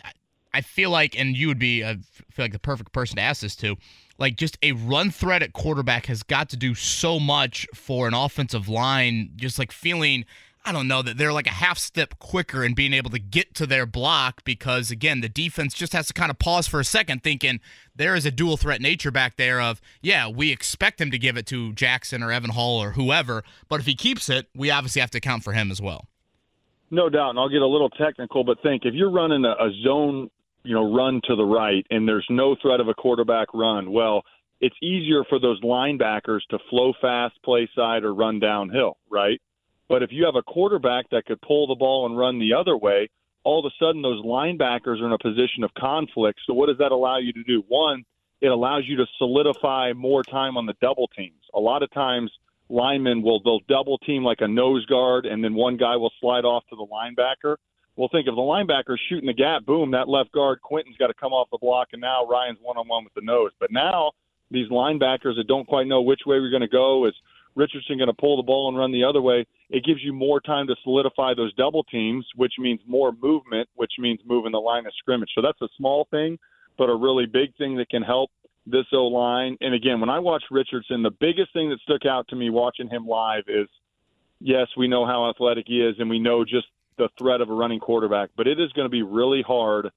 I 0.54 0.62
feel 0.62 0.88
like, 0.88 1.18
and 1.18 1.36
you 1.36 1.48
would 1.48 1.58
be 1.58 1.84
I 1.84 1.96
feel 2.30 2.44
like 2.44 2.52
the 2.52 2.58
perfect 2.58 2.92
person 2.92 3.16
to 3.16 3.22
ask 3.22 3.42
this 3.42 3.54
to. 3.56 3.76
Like 4.18 4.36
just 4.36 4.56
a 4.62 4.72
run 4.72 5.10
threat 5.10 5.42
at 5.42 5.52
quarterback 5.52 6.06
has 6.06 6.22
got 6.22 6.48
to 6.48 6.56
do 6.56 6.74
so 6.74 7.20
much 7.20 7.66
for 7.74 8.08
an 8.08 8.14
offensive 8.14 8.66
line, 8.66 9.32
just 9.36 9.58
like 9.58 9.70
feeling 9.70 10.24
I 10.66 10.72
don't 10.72 10.88
know 10.88 11.00
that 11.00 11.16
they're 11.16 11.32
like 11.32 11.46
a 11.46 11.50
half 11.50 11.78
step 11.78 12.18
quicker 12.18 12.64
in 12.64 12.74
being 12.74 12.92
able 12.92 13.10
to 13.10 13.20
get 13.20 13.54
to 13.54 13.68
their 13.68 13.86
block 13.86 14.42
because 14.44 14.90
again 14.90 15.20
the 15.20 15.28
defense 15.28 15.72
just 15.72 15.92
has 15.92 16.08
to 16.08 16.12
kind 16.12 16.28
of 16.28 16.40
pause 16.40 16.66
for 16.66 16.80
a 16.80 16.84
second 16.84 17.22
thinking 17.22 17.60
there 17.94 18.16
is 18.16 18.26
a 18.26 18.32
dual 18.32 18.56
threat 18.56 18.80
nature 18.80 19.12
back 19.12 19.36
there 19.36 19.60
of 19.60 19.80
yeah 20.02 20.26
we 20.28 20.50
expect 20.50 21.00
him 21.00 21.12
to 21.12 21.18
give 21.18 21.36
it 21.36 21.46
to 21.46 21.72
Jackson 21.74 22.20
or 22.20 22.32
Evan 22.32 22.50
Hull 22.50 22.82
or 22.82 22.90
whoever 22.92 23.44
but 23.68 23.78
if 23.78 23.86
he 23.86 23.94
keeps 23.94 24.28
it 24.28 24.48
we 24.56 24.68
obviously 24.68 25.00
have 25.00 25.12
to 25.12 25.18
account 25.18 25.44
for 25.44 25.52
him 25.52 25.70
as 25.70 25.80
well. 25.80 26.08
No 26.90 27.08
doubt 27.08 27.30
and 27.30 27.38
I'll 27.38 27.48
get 27.48 27.62
a 27.62 27.66
little 27.66 27.90
technical 27.90 28.42
but 28.42 28.60
think 28.60 28.84
if 28.84 28.92
you're 28.92 29.12
running 29.12 29.44
a, 29.44 29.52
a 29.52 29.70
zone 29.84 30.30
you 30.64 30.74
know 30.74 30.92
run 30.92 31.20
to 31.28 31.36
the 31.36 31.44
right 31.44 31.86
and 31.90 32.08
there's 32.08 32.26
no 32.28 32.56
threat 32.60 32.80
of 32.80 32.88
a 32.88 32.94
quarterback 32.94 33.54
run 33.54 33.92
well 33.92 34.22
it's 34.60 34.76
easier 34.82 35.22
for 35.28 35.38
those 35.38 35.60
linebackers 35.60 36.40
to 36.50 36.58
flow 36.70 36.92
fast 37.00 37.34
play 37.44 37.70
side 37.76 38.02
or 38.02 38.12
run 38.12 38.40
downhill 38.40 38.96
right 39.08 39.40
but 39.88 40.02
if 40.02 40.10
you 40.12 40.24
have 40.24 40.36
a 40.36 40.42
quarterback 40.42 41.10
that 41.10 41.26
could 41.26 41.40
pull 41.40 41.66
the 41.66 41.74
ball 41.74 42.06
and 42.06 42.18
run 42.18 42.38
the 42.38 42.54
other 42.54 42.76
way, 42.76 43.08
all 43.44 43.64
of 43.64 43.70
a 43.70 43.74
sudden 43.84 44.02
those 44.02 44.24
linebackers 44.24 45.00
are 45.00 45.06
in 45.06 45.12
a 45.12 45.18
position 45.18 45.62
of 45.62 45.72
conflict. 45.74 46.40
So 46.46 46.54
what 46.54 46.66
does 46.66 46.78
that 46.78 46.92
allow 46.92 47.18
you 47.18 47.32
to 47.32 47.44
do? 47.44 47.62
One, 47.68 48.04
it 48.40 48.48
allows 48.48 48.82
you 48.86 48.96
to 48.96 49.06
solidify 49.18 49.92
more 49.94 50.22
time 50.22 50.56
on 50.56 50.66
the 50.66 50.74
double 50.80 51.08
teams. 51.16 51.40
A 51.54 51.60
lot 51.60 51.82
of 51.82 51.90
times 51.92 52.30
linemen 52.68 53.22
will 53.22 53.40
they'll 53.42 53.60
double 53.68 53.98
team 53.98 54.24
like 54.24 54.40
a 54.40 54.48
nose 54.48 54.84
guard 54.86 55.26
and 55.26 55.42
then 55.44 55.54
one 55.54 55.76
guy 55.76 55.96
will 55.96 56.12
slide 56.20 56.44
off 56.44 56.64
to 56.70 56.76
the 56.76 56.86
linebacker. 56.86 57.56
Well, 57.94 58.08
think 58.12 58.26
if 58.28 58.34
the 58.34 58.40
linebacker's 58.42 59.00
shooting 59.08 59.26
the 59.26 59.32
gap, 59.32 59.64
boom, 59.64 59.92
that 59.92 60.08
left 60.08 60.32
guard 60.32 60.60
Quenton's 60.60 60.98
got 60.98 61.06
to 61.06 61.14
come 61.14 61.32
off 61.32 61.48
the 61.50 61.58
block, 61.58 61.88
and 61.92 62.00
now 62.02 62.26
Ryan's 62.26 62.58
one 62.60 62.76
on 62.76 62.86
one 62.86 63.04
with 63.04 63.14
the 63.14 63.22
nose. 63.22 63.52
But 63.58 63.72
now 63.72 64.12
these 64.50 64.68
linebackers 64.68 65.36
that 65.36 65.46
don't 65.48 65.66
quite 65.66 65.86
know 65.86 66.02
which 66.02 66.20
way 66.26 66.38
we're 66.38 66.50
going 66.50 66.60
to 66.60 66.68
go 66.68 67.06
is 67.06 67.14
Richardson 67.56 67.98
going 67.98 68.08
to 68.08 68.14
pull 68.14 68.36
the 68.36 68.42
ball 68.42 68.68
and 68.68 68.76
run 68.76 68.92
the 68.92 69.04
other 69.04 69.22
way, 69.22 69.46
it 69.70 69.84
gives 69.84 70.04
you 70.04 70.12
more 70.12 70.40
time 70.40 70.66
to 70.68 70.76
solidify 70.84 71.34
those 71.34 71.54
double 71.54 71.82
teams, 71.84 72.24
which 72.36 72.52
means 72.58 72.80
more 72.86 73.12
movement, 73.20 73.68
which 73.74 73.92
means 73.98 74.20
moving 74.24 74.52
the 74.52 74.58
line 74.58 74.86
of 74.86 74.92
scrimmage. 74.98 75.30
So 75.34 75.40
that's 75.42 75.60
a 75.62 75.68
small 75.76 76.06
thing, 76.10 76.38
but 76.78 76.90
a 76.90 76.94
really 76.94 77.26
big 77.26 77.56
thing 77.56 77.76
that 77.78 77.88
can 77.88 78.02
help 78.02 78.30
this 78.66 78.86
O 78.92 79.06
line. 79.06 79.56
And 79.60 79.74
again, 79.74 80.00
when 80.00 80.10
I 80.10 80.18
watch 80.18 80.44
Richardson, 80.50 81.02
the 81.02 81.10
biggest 81.10 81.52
thing 81.52 81.70
that 81.70 81.80
stuck 81.80 82.04
out 82.04 82.28
to 82.28 82.36
me 82.36 82.50
watching 82.50 82.88
him 82.88 83.06
live 83.06 83.44
is 83.48 83.68
yes, 84.40 84.68
we 84.76 84.88
know 84.88 85.06
how 85.06 85.30
athletic 85.30 85.64
he 85.66 85.80
is, 85.80 85.96
and 85.98 86.10
we 86.10 86.18
know 86.18 86.44
just 86.44 86.66
the 86.98 87.08
threat 87.18 87.40
of 87.40 87.48
a 87.48 87.52
running 87.52 87.80
quarterback, 87.80 88.30
but 88.36 88.46
it 88.46 88.60
is 88.60 88.72
going 88.72 88.86
to 88.86 88.90
be 88.90 89.02
really 89.02 89.42
hard 89.42 89.90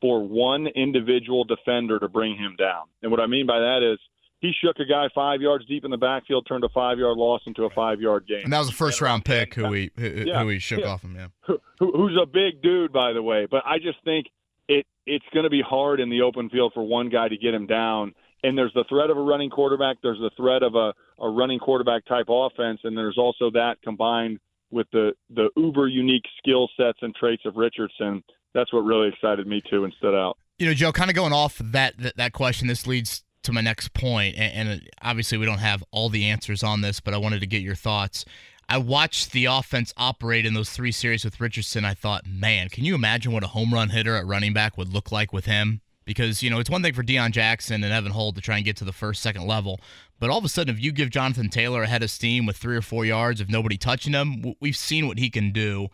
for 0.00 0.26
one 0.26 0.66
individual 0.66 1.44
defender 1.44 1.98
to 1.98 2.08
bring 2.08 2.36
him 2.36 2.56
down. 2.58 2.84
And 3.02 3.10
what 3.10 3.20
I 3.20 3.26
mean 3.26 3.46
by 3.46 3.58
that 3.58 3.80
is 3.82 3.98
he 4.40 4.52
shook 4.62 4.78
a 4.78 4.84
guy 4.84 5.08
five 5.14 5.40
yards 5.40 5.64
deep 5.66 5.84
in 5.84 5.90
the 5.90 5.96
backfield, 5.96 6.46
turned 6.46 6.64
a 6.64 6.68
five 6.68 6.98
yard 6.98 7.16
loss 7.16 7.40
into 7.46 7.64
a 7.64 7.70
five 7.70 8.00
yard 8.00 8.26
gain. 8.28 8.42
And 8.44 8.52
that 8.52 8.58
was 8.58 8.68
a 8.68 8.72
first 8.72 9.00
round 9.00 9.24
pick 9.24 9.54
who 9.54 9.68
we 9.68 9.90
who, 9.96 10.24
yeah, 10.26 10.42
who 10.42 10.48
he 10.48 10.58
shook 10.58 10.80
yeah. 10.80 10.86
off 10.86 11.02
him. 11.02 11.16
Yeah, 11.16 11.28
who, 11.78 11.92
who's 11.92 12.18
a 12.20 12.26
big 12.26 12.62
dude, 12.62 12.92
by 12.92 13.12
the 13.12 13.22
way. 13.22 13.46
But 13.50 13.62
I 13.64 13.78
just 13.78 14.02
think 14.04 14.26
it 14.68 14.86
it's 15.06 15.24
going 15.32 15.44
to 15.44 15.50
be 15.50 15.62
hard 15.62 16.00
in 16.00 16.10
the 16.10 16.22
open 16.22 16.50
field 16.50 16.72
for 16.74 16.82
one 16.82 17.08
guy 17.08 17.28
to 17.28 17.36
get 17.36 17.54
him 17.54 17.66
down. 17.66 18.14
And 18.42 18.58
there's 18.58 18.74
the 18.74 18.84
threat 18.88 19.08
of 19.08 19.16
a 19.16 19.22
running 19.22 19.48
quarterback. 19.48 19.96
There's 20.02 20.18
the 20.18 20.30
threat 20.36 20.62
of 20.62 20.74
a, 20.74 20.92
a 21.18 21.28
running 21.28 21.58
quarterback 21.58 22.04
type 22.04 22.26
offense, 22.28 22.80
and 22.84 22.96
there's 22.96 23.16
also 23.16 23.50
that 23.52 23.76
combined 23.82 24.38
with 24.70 24.86
the 24.92 25.12
the 25.30 25.48
uber 25.56 25.88
unique 25.88 26.24
skill 26.38 26.68
sets 26.76 26.98
and 27.00 27.14
traits 27.14 27.46
of 27.46 27.56
Richardson. 27.56 28.22
That's 28.52 28.72
what 28.72 28.80
really 28.80 29.08
excited 29.08 29.46
me 29.46 29.62
too 29.68 29.84
and 29.84 29.94
stood 29.96 30.14
out. 30.14 30.36
You 30.58 30.66
know, 30.66 30.74
Joe, 30.74 30.92
kind 30.92 31.10
of 31.10 31.16
going 31.16 31.32
off 31.32 31.58
that, 31.58 31.98
that 31.98 32.16
that 32.16 32.32
question, 32.32 32.68
this 32.68 32.86
leads 32.86 33.23
to 33.44 33.52
my 33.52 33.60
next 33.60 33.94
point, 33.94 34.36
and, 34.36 34.68
and 34.68 34.90
obviously 35.02 35.38
we 35.38 35.46
don't 35.46 35.58
have 35.58 35.84
all 35.90 36.08
the 36.08 36.26
answers 36.26 36.62
on 36.62 36.80
this, 36.80 37.00
but 37.00 37.14
I 37.14 37.18
wanted 37.18 37.40
to 37.40 37.46
get 37.46 37.62
your 37.62 37.74
thoughts. 37.74 38.24
I 38.68 38.78
watched 38.78 39.32
the 39.32 39.44
offense 39.44 39.92
operate 39.96 40.46
in 40.46 40.54
those 40.54 40.70
three 40.70 40.92
series 40.92 41.24
with 41.24 41.40
Richardson. 41.40 41.84
I 41.84 41.94
thought, 41.94 42.26
man, 42.26 42.68
can 42.68 42.84
you 42.84 42.94
imagine 42.94 43.32
what 43.32 43.44
a 43.44 43.48
home 43.48 43.74
run 43.74 43.90
hitter 43.90 44.16
at 44.16 44.26
running 44.26 44.54
back 44.54 44.78
would 44.78 44.92
look 44.92 45.12
like 45.12 45.32
with 45.32 45.44
him? 45.44 45.80
Because, 46.06 46.42
you 46.42 46.50
know, 46.50 46.58
it's 46.58 46.70
one 46.70 46.82
thing 46.82 46.92
for 46.92 47.02
Deon 47.02 47.30
Jackson 47.30 47.82
and 47.82 47.92
Evan 47.92 48.12
Hull 48.12 48.32
to 48.32 48.40
try 48.40 48.56
and 48.56 48.64
get 48.64 48.76
to 48.78 48.84
the 48.84 48.92
first, 48.92 49.22
second 49.22 49.46
level. 49.46 49.80
But 50.20 50.30
all 50.30 50.38
of 50.38 50.44
a 50.44 50.48
sudden, 50.48 50.74
if 50.74 50.82
you 50.82 50.92
give 50.92 51.10
Jonathan 51.10 51.48
Taylor 51.48 51.82
a 51.82 51.86
head 51.86 52.02
of 52.02 52.10
steam 52.10 52.46
with 52.46 52.56
three 52.56 52.76
or 52.76 52.82
four 52.82 53.04
yards 53.04 53.40
of 53.40 53.50
nobody 53.50 53.76
touching 53.76 54.12
him, 54.12 54.54
we've 54.60 54.76
seen 54.76 55.06
what 55.06 55.18
he 55.18 55.30
can 55.30 55.50
do. 55.50 55.88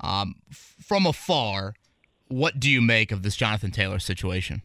Um, 0.00 0.36
from 0.50 1.06
afar, 1.06 1.74
what 2.28 2.60
do 2.60 2.70
you 2.70 2.80
make 2.80 3.12
of 3.12 3.22
this 3.22 3.36
Jonathan 3.36 3.70
Taylor 3.70 3.98
situation? 3.98 4.62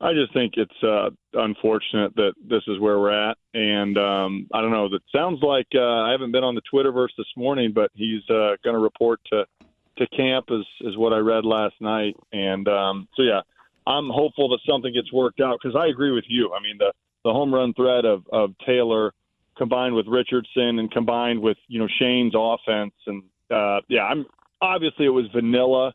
I 0.00 0.12
just 0.12 0.32
think 0.32 0.54
it's 0.56 0.82
uh, 0.82 1.10
unfortunate 1.34 2.14
that 2.14 2.34
this 2.48 2.62
is 2.68 2.78
where 2.78 3.00
we're 3.00 3.30
at, 3.30 3.36
and 3.52 3.98
um, 3.98 4.46
I 4.54 4.60
don't 4.60 4.70
know. 4.70 4.88
That 4.88 5.02
sounds 5.14 5.42
like 5.42 5.66
uh, 5.74 6.02
I 6.02 6.12
haven't 6.12 6.30
been 6.30 6.44
on 6.44 6.54
the 6.54 6.62
Twitterverse 6.72 7.16
this 7.18 7.26
morning, 7.36 7.72
but 7.74 7.90
he's 7.94 8.22
uh, 8.30 8.54
going 8.62 8.74
to 8.74 8.78
report 8.78 9.20
to 9.32 9.44
to 9.98 10.06
camp, 10.16 10.46
is 10.50 10.64
is 10.82 10.96
what 10.96 11.12
I 11.12 11.18
read 11.18 11.44
last 11.44 11.74
night, 11.80 12.14
and 12.32 12.68
um, 12.68 13.08
so 13.16 13.22
yeah, 13.22 13.40
I'm 13.88 14.08
hopeful 14.08 14.48
that 14.50 14.60
something 14.68 14.92
gets 14.92 15.12
worked 15.12 15.40
out 15.40 15.58
because 15.60 15.76
I 15.76 15.88
agree 15.88 16.12
with 16.12 16.24
you. 16.28 16.52
I 16.52 16.62
mean, 16.62 16.76
the 16.78 16.92
the 17.24 17.32
home 17.32 17.52
run 17.52 17.74
threat 17.74 18.04
of 18.04 18.22
of 18.32 18.54
Taylor 18.64 19.12
combined 19.56 19.96
with 19.96 20.06
Richardson 20.06 20.78
and 20.78 20.88
combined 20.92 21.40
with 21.40 21.56
you 21.66 21.80
know 21.80 21.88
Shane's 21.98 22.34
offense, 22.36 22.94
and 23.08 23.24
uh, 23.50 23.80
yeah, 23.88 24.04
I'm 24.04 24.26
obviously 24.60 25.06
it 25.06 25.10
was 25.10 25.26
vanilla 25.34 25.92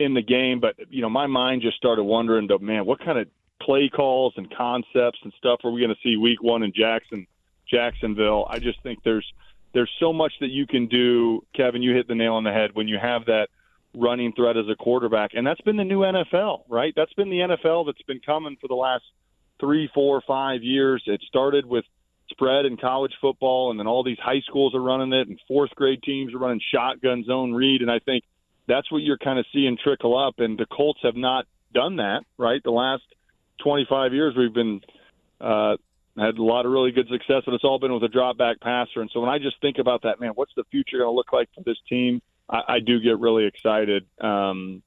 in 0.00 0.14
the 0.14 0.22
game, 0.22 0.58
but 0.58 0.74
you 0.90 1.02
know 1.02 1.08
my 1.08 1.28
mind 1.28 1.62
just 1.62 1.76
started 1.76 2.02
wondering, 2.02 2.48
man, 2.60 2.84
what 2.84 2.98
kind 2.98 3.18
of 3.18 3.28
play 3.62 3.88
calls 3.88 4.34
and 4.36 4.52
concepts 4.54 5.18
and 5.22 5.32
stuff 5.38 5.60
are 5.64 5.70
we 5.70 5.80
going 5.80 5.94
to 5.94 6.00
see 6.02 6.16
week 6.16 6.42
one 6.42 6.62
in 6.62 6.72
Jackson, 6.74 7.26
Jacksonville? 7.70 8.46
I 8.48 8.58
just 8.58 8.82
think 8.82 9.00
there's 9.04 9.26
there's 9.72 9.90
so 9.98 10.12
much 10.12 10.32
that 10.40 10.50
you 10.50 10.66
can 10.66 10.86
do. 10.86 11.44
Kevin, 11.54 11.82
you 11.82 11.94
hit 11.94 12.06
the 12.06 12.14
nail 12.14 12.34
on 12.34 12.44
the 12.44 12.52
head 12.52 12.70
when 12.74 12.86
you 12.86 12.98
have 12.98 13.26
that 13.26 13.48
running 13.94 14.32
threat 14.32 14.56
as 14.56 14.66
a 14.70 14.76
quarterback, 14.76 15.32
and 15.34 15.46
that's 15.46 15.60
been 15.60 15.76
the 15.76 15.84
new 15.84 16.00
NFL, 16.00 16.62
right? 16.68 16.92
That's 16.96 17.12
been 17.14 17.30
the 17.30 17.38
NFL 17.38 17.86
that's 17.86 18.02
been 18.02 18.20
coming 18.20 18.56
for 18.60 18.68
the 18.68 18.74
last 18.74 19.04
three, 19.60 19.88
four, 19.94 20.22
five 20.26 20.62
years. 20.62 21.02
It 21.06 21.22
started 21.26 21.66
with 21.66 21.84
spread 22.30 22.66
in 22.66 22.76
college 22.76 23.12
football, 23.20 23.70
and 23.70 23.78
then 23.78 23.86
all 23.86 24.02
these 24.02 24.18
high 24.18 24.40
schools 24.46 24.74
are 24.74 24.80
running 24.80 25.12
it, 25.12 25.28
and 25.28 25.38
fourth 25.46 25.70
grade 25.74 26.02
teams 26.02 26.34
are 26.34 26.38
running 26.38 26.60
shotgun 26.72 27.24
zone 27.24 27.52
read, 27.52 27.82
and 27.82 27.90
I 27.90 27.98
think 27.98 28.24
that's 28.66 28.90
what 28.90 29.02
you're 29.02 29.18
kind 29.18 29.38
of 29.38 29.46
seeing 29.52 29.76
trickle 29.82 30.16
up. 30.16 30.38
And 30.38 30.58
the 30.58 30.66
Colts 30.66 31.00
have 31.02 31.16
not 31.16 31.46
done 31.72 31.96
that, 31.96 32.22
right? 32.38 32.62
The 32.62 32.70
last 32.70 33.02
25 33.62 34.12
years 34.12 34.34
we've 34.36 34.52
been 34.52 34.80
uh, 35.40 35.76
had 36.18 36.38
a 36.38 36.42
lot 36.42 36.64
of 36.64 36.72
really 36.72 36.92
good 36.92 37.08
success, 37.08 37.42
but 37.44 37.54
it's 37.54 37.64
all 37.64 37.78
been 37.78 37.92
with 37.92 38.02
a 38.02 38.08
drop 38.08 38.38
back 38.38 38.60
passer. 38.60 39.00
And 39.00 39.10
so 39.12 39.20
when 39.20 39.30
I 39.30 39.38
just 39.38 39.60
think 39.60 39.78
about 39.78 40.02
that, 40.02 40.20
man, 40.20 40.30
what's 40.34 40.52
the 40.56 40.64
future 40.70 40.98
going 40.98 41.10
to 41.10 41.14
look 41.14 41.32
like 41.32 41.48
for 41.54 41.62
this 41.64 41.78
team? 41.88 42.22
I, 42.48 42.62
I 42.68 42.80
do 42.80 43.00
get 43.00 43.18
really 43.18 43.46
excited. 43.46 44.06
Um, 44.20 44.82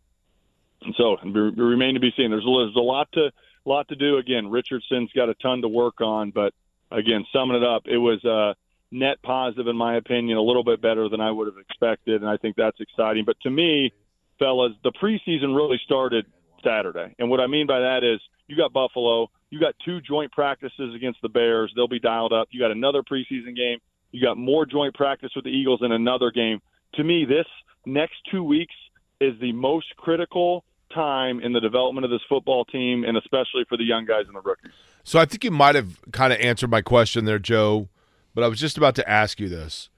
and 0.82 0.96
so 0.98 1.18
it 1.22 1.58
remain 1.58 1.96
to 1.96 2.00
be 2.00 2.14
seen. 2.16 2.32
There's, 2.32 2.46
there's 2.46 2.76
a 2.76 2.80
lot 2.80 3.12
to 3.14 3.32
lot 3.66 3.88
to 3.90 3.96
do. 3.96 4.18
Again, 4.18 4.50
Richardson's 4.50 5.12
got 5.14 5.28
a 5.30 5.34
ton 5.36 5.62
to 5.62 5.68
work 5.68 6.00
on, 6.00 6.32
but 6.32 6.54
again, 6.90 7.26
summing 7.34 7.58
it 7.58 7.64
up, 7.64 7.84
it 7.86 7.98
was 7.98 8.24
a 8.24 8.56
net 8.92 9.22
positive 9.22 9.68
in 9.68 9.76
my 9.76 9.98
opinion, 9.98 10.38
a 10.38 10.42
little 10.42 10.64
bit 10.64 10.82
better 10.82 11.10
than 11.10 11.20
I 11.20 11.30
would 11.32 11.48
have 11.48 11.58
expected, 11.58 12.22
and 12.22 12.30
I 12.30 12.38
think 12.38 12.56
that's 12.56 12.80
exciting. 12.80 13.26
But 13.26 13.40
to 13.42 13.50
me, 13.50 13.92
fellas, 14.40 14.74
the 14.84 14.92
preseason 14.92 15.56
really 15.56 15.80
started 15.84 16.26
Saturday, 16.64 17.16
and 17.20 17.30
what 17.30 17.40
I 17.40 17.48
mean 17.48 17.68
by 17.68 17.80
that 17.80 18.04
is 18.04 18.20
you 18.48 18.56
got 18.56 18.74
Buffalo. 18.74 19.30
You 19.50 19.60
got 19.60 19.76
two 19.84 20.02
joint 20.02 20.32
practices 20.32 20.94
against 20.96 21.22
the 21.22 21.30
Bears. 21.30 21.72
They'll 21.76 21.88
be 21.88 22.00
dialed 22.00 22.34
up. 22.34 22.48
You 22.52 22.60
got 22.60 22.72
another 22.72 23.02
preseason 23.02 23.56
game. 23.56 23.80
You 24.12 24.22
got 24.22 24.38
more 24.38 24.66
joint 24.66 24.94
practice 24.94 25.32
with 25.36 25.46
the 25.46 25.52
Eagles 25.52 25.82
in 25.84 25.92
another 25.92 26.32
game. 26.32 26.62
To 26.96 27.04
me, 27.04 27.26
this 27.26 27.46
next 27.86 28.16
two 28.32 28.44
weeks 28.44 28.74
is 29.20 29.40
the 29.40 29.52
most 29.52 29.88
critical 29.98 30.64
time 30.94 31.40
in 31.42 31.54
the 31.54 31.60
development 31.60 32.06
of 32.06 32.12
this 32.12 32.22
football 32.30 32.66
team, 32.66 33.04
and 33.04 33.18
especially 33.18 33.66
for 33.68 33.78
the 33.78 33.84
young 33.84 34.06
guys 34.06 34.26
and 34.28 34.36
the 34.36 34.42
rookies. 34.42 34.72
So 35.04 35.20
I 35.20 35.26
think 35.26 35.44
you 35.44 35.52
might 35.52 35.76
have 35.76 36.00
kind 36.12 36.34
of 36.34 36.40
answered 36.40 36.70
my 36.70 36.82
question 36.82 37.26
there, 37.26 37.40
Joe, 37.40 37.90
but 38.34 38.44
I 38.44 38.48
was 38.48 38.60
just 38.60 38.78
about 38.78 38.96
to 38.96 39.10
ask 39.10 39.40
you 39.40 39.50
this. 39.50 39.90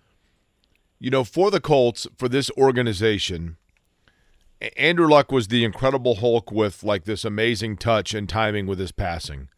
You 0.99 1.09
know, 1.09 1.23
for 1.23 1.49
the 1.49 1.61
Colts, 1.61 2.07
for 2.17 2.27
this 2.27 2.51
organization, 2.57 3.57
Andrew 4.75 5.07
Luck 5.07 5.31
was 5.31 5.47
the 5.47 5.63
incredible 5.63 6.15
Hulk 6.15 6.51
with 6.51 6.83
like 6.83 7.05
this 7.05 7.23
amazing 7.23 7.77
touch 7.77 8.13
and 8.13 8.27
timing 8.27 8.67
with 8.67 8.79
his 8.79 8.91
passing. 8.91 9.49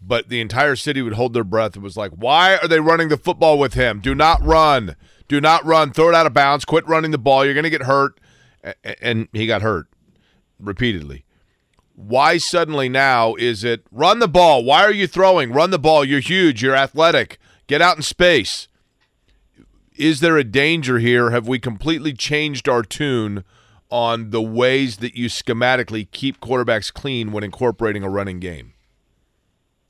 But 0.00 0.28
the 0.28 0.40
entire 0.40 0.76
city 0.76 1.00
would 1.00 1.14
hold 1.14 1.32
their 1.32 1.42
breath 1.42 1.74
and 1.74 1.82
was 1.82 1.96
like, 1.96 2.12
why 2.12 2.56
are 2.56 2.68
they 2.68 2.80
running 2.80 3.08
the 3.08 3.16
football 3.16 3.58
with 3.58 3.74
him? 3.74 4.00
Do 4.00 4.14
not 4.14 4.44
run. 4.44 4.94
Do 5.26 5.40
not 5.40 5.64
run. 5.64 5.90
Throw 5.90 6.10
it 6.10 6.14
out 6.14 6.26
of 6.26 6.34
bounds. 6.34 6.66
Quit 6.66 6.86
running 6.86 7.12
the 7.12 7.18
ball. 7.18 7.44
You're 7.44 7.54
going 7.54 7.64
to 7.64 7.70
get 7.70 7.84
hurt. 7.84 8.20
And 9.00 9.28
he 9.32 9.46
got 9.46 9.62
hurt 9.62 9.86
repeatedly. 10.60 11.24
Why 11.94 12.36
suddenly 12.36 12.90
now 12.90 13.36
is 13.36 13.64
it 13.64 13.86
run 13.90 14.18
the 14.18 14.28
ball? 14.28 14.62
Why 14.64 14.84
are 14.84 14.92
you 14.92 15.06
throwing? 15.06 15.52
Run 15.52 15.70
the 15.70 15.78
ball. 15.78 16.04
You're 16.04 16.20
huge. 16.20 16.62
You're 16.62 16.76
athletic. 16.76 17.38
Get 17.66 17.80
out 17.80 17.96
in 17.96 18.02
space. 18.02 18.68
Is 19.96 20.20
there 20.20 20.36
a 20.36 20.44
danger 20.44 20.98
here? 20.98 21.30
Have 21.30 21.48
we 21.48 21.58
completely 21.58 22.12
changed 22.12 22.68
our 22.68 22.82
tune 22.82 23.44
on 23.90 24.30
the 24.30 24.42
ways 24.42 24.98
that 24.98 25.16
you 25.16 25.28
schematically 25.28 26.10
keep 26.10 26.40
quarterbacks 26.40 26.92
clean 26.92 27.32
when 27.32 27.44
incorporating 27.44 28.02
a 28.02 28.08
running 28.10 28.40
game? 28.40 28.72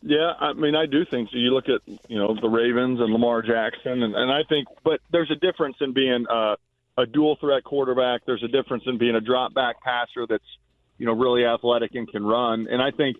Yeah, 0.02 0.34
I 0.38 0.52
mean, 0.52 0.76
I 0.76 0.86
do 0.86 1.04
think 1.04 1.30
so. 1.30 1.36
You 1.36 1.50
look 1.50 1.68
at 1.68 1.80
you 2.08 2.18
know 2.18 2.36
the 2.40 2.48
Ravens 2.48 3.00
and 3.00 3.12
Lamar 3.12 3.42
Jackson, 3.42 4.02
and, 4.02 4.14
and 4.14 4.30
I 4.30 4.42
think, 4.48 4.68
but 4.84 5.00
there's 5.10 5.30
a 5.30 5.34
difference 5.34 5.76
in 5.80 5.92
being 5.92 6.26
a, 6.30 6.56
a 6.96 7.06
dual 7.06 7.36
threat 7.40 7.64
quarterback. 7.64 8.20
There's 8.24 8.44
a 8.44 8.48
difference 8.48 8.84
in 8.86 8.98
being 8.98 9.16
a 9.16 9.20
drop 9.20 9.52
back 9.52 9.82
passer 9.82 10.26
that's 10.28 10.44
you 10.98 11.06
know 11.06 11.12
really 11.12 11.44
athletic 11.44 11.94
and 11.94 12.06
can 12.08 12.24
run. 12.24 12.68
And 12.70 12.80
I 12.80 12.90
think 12.92 13.16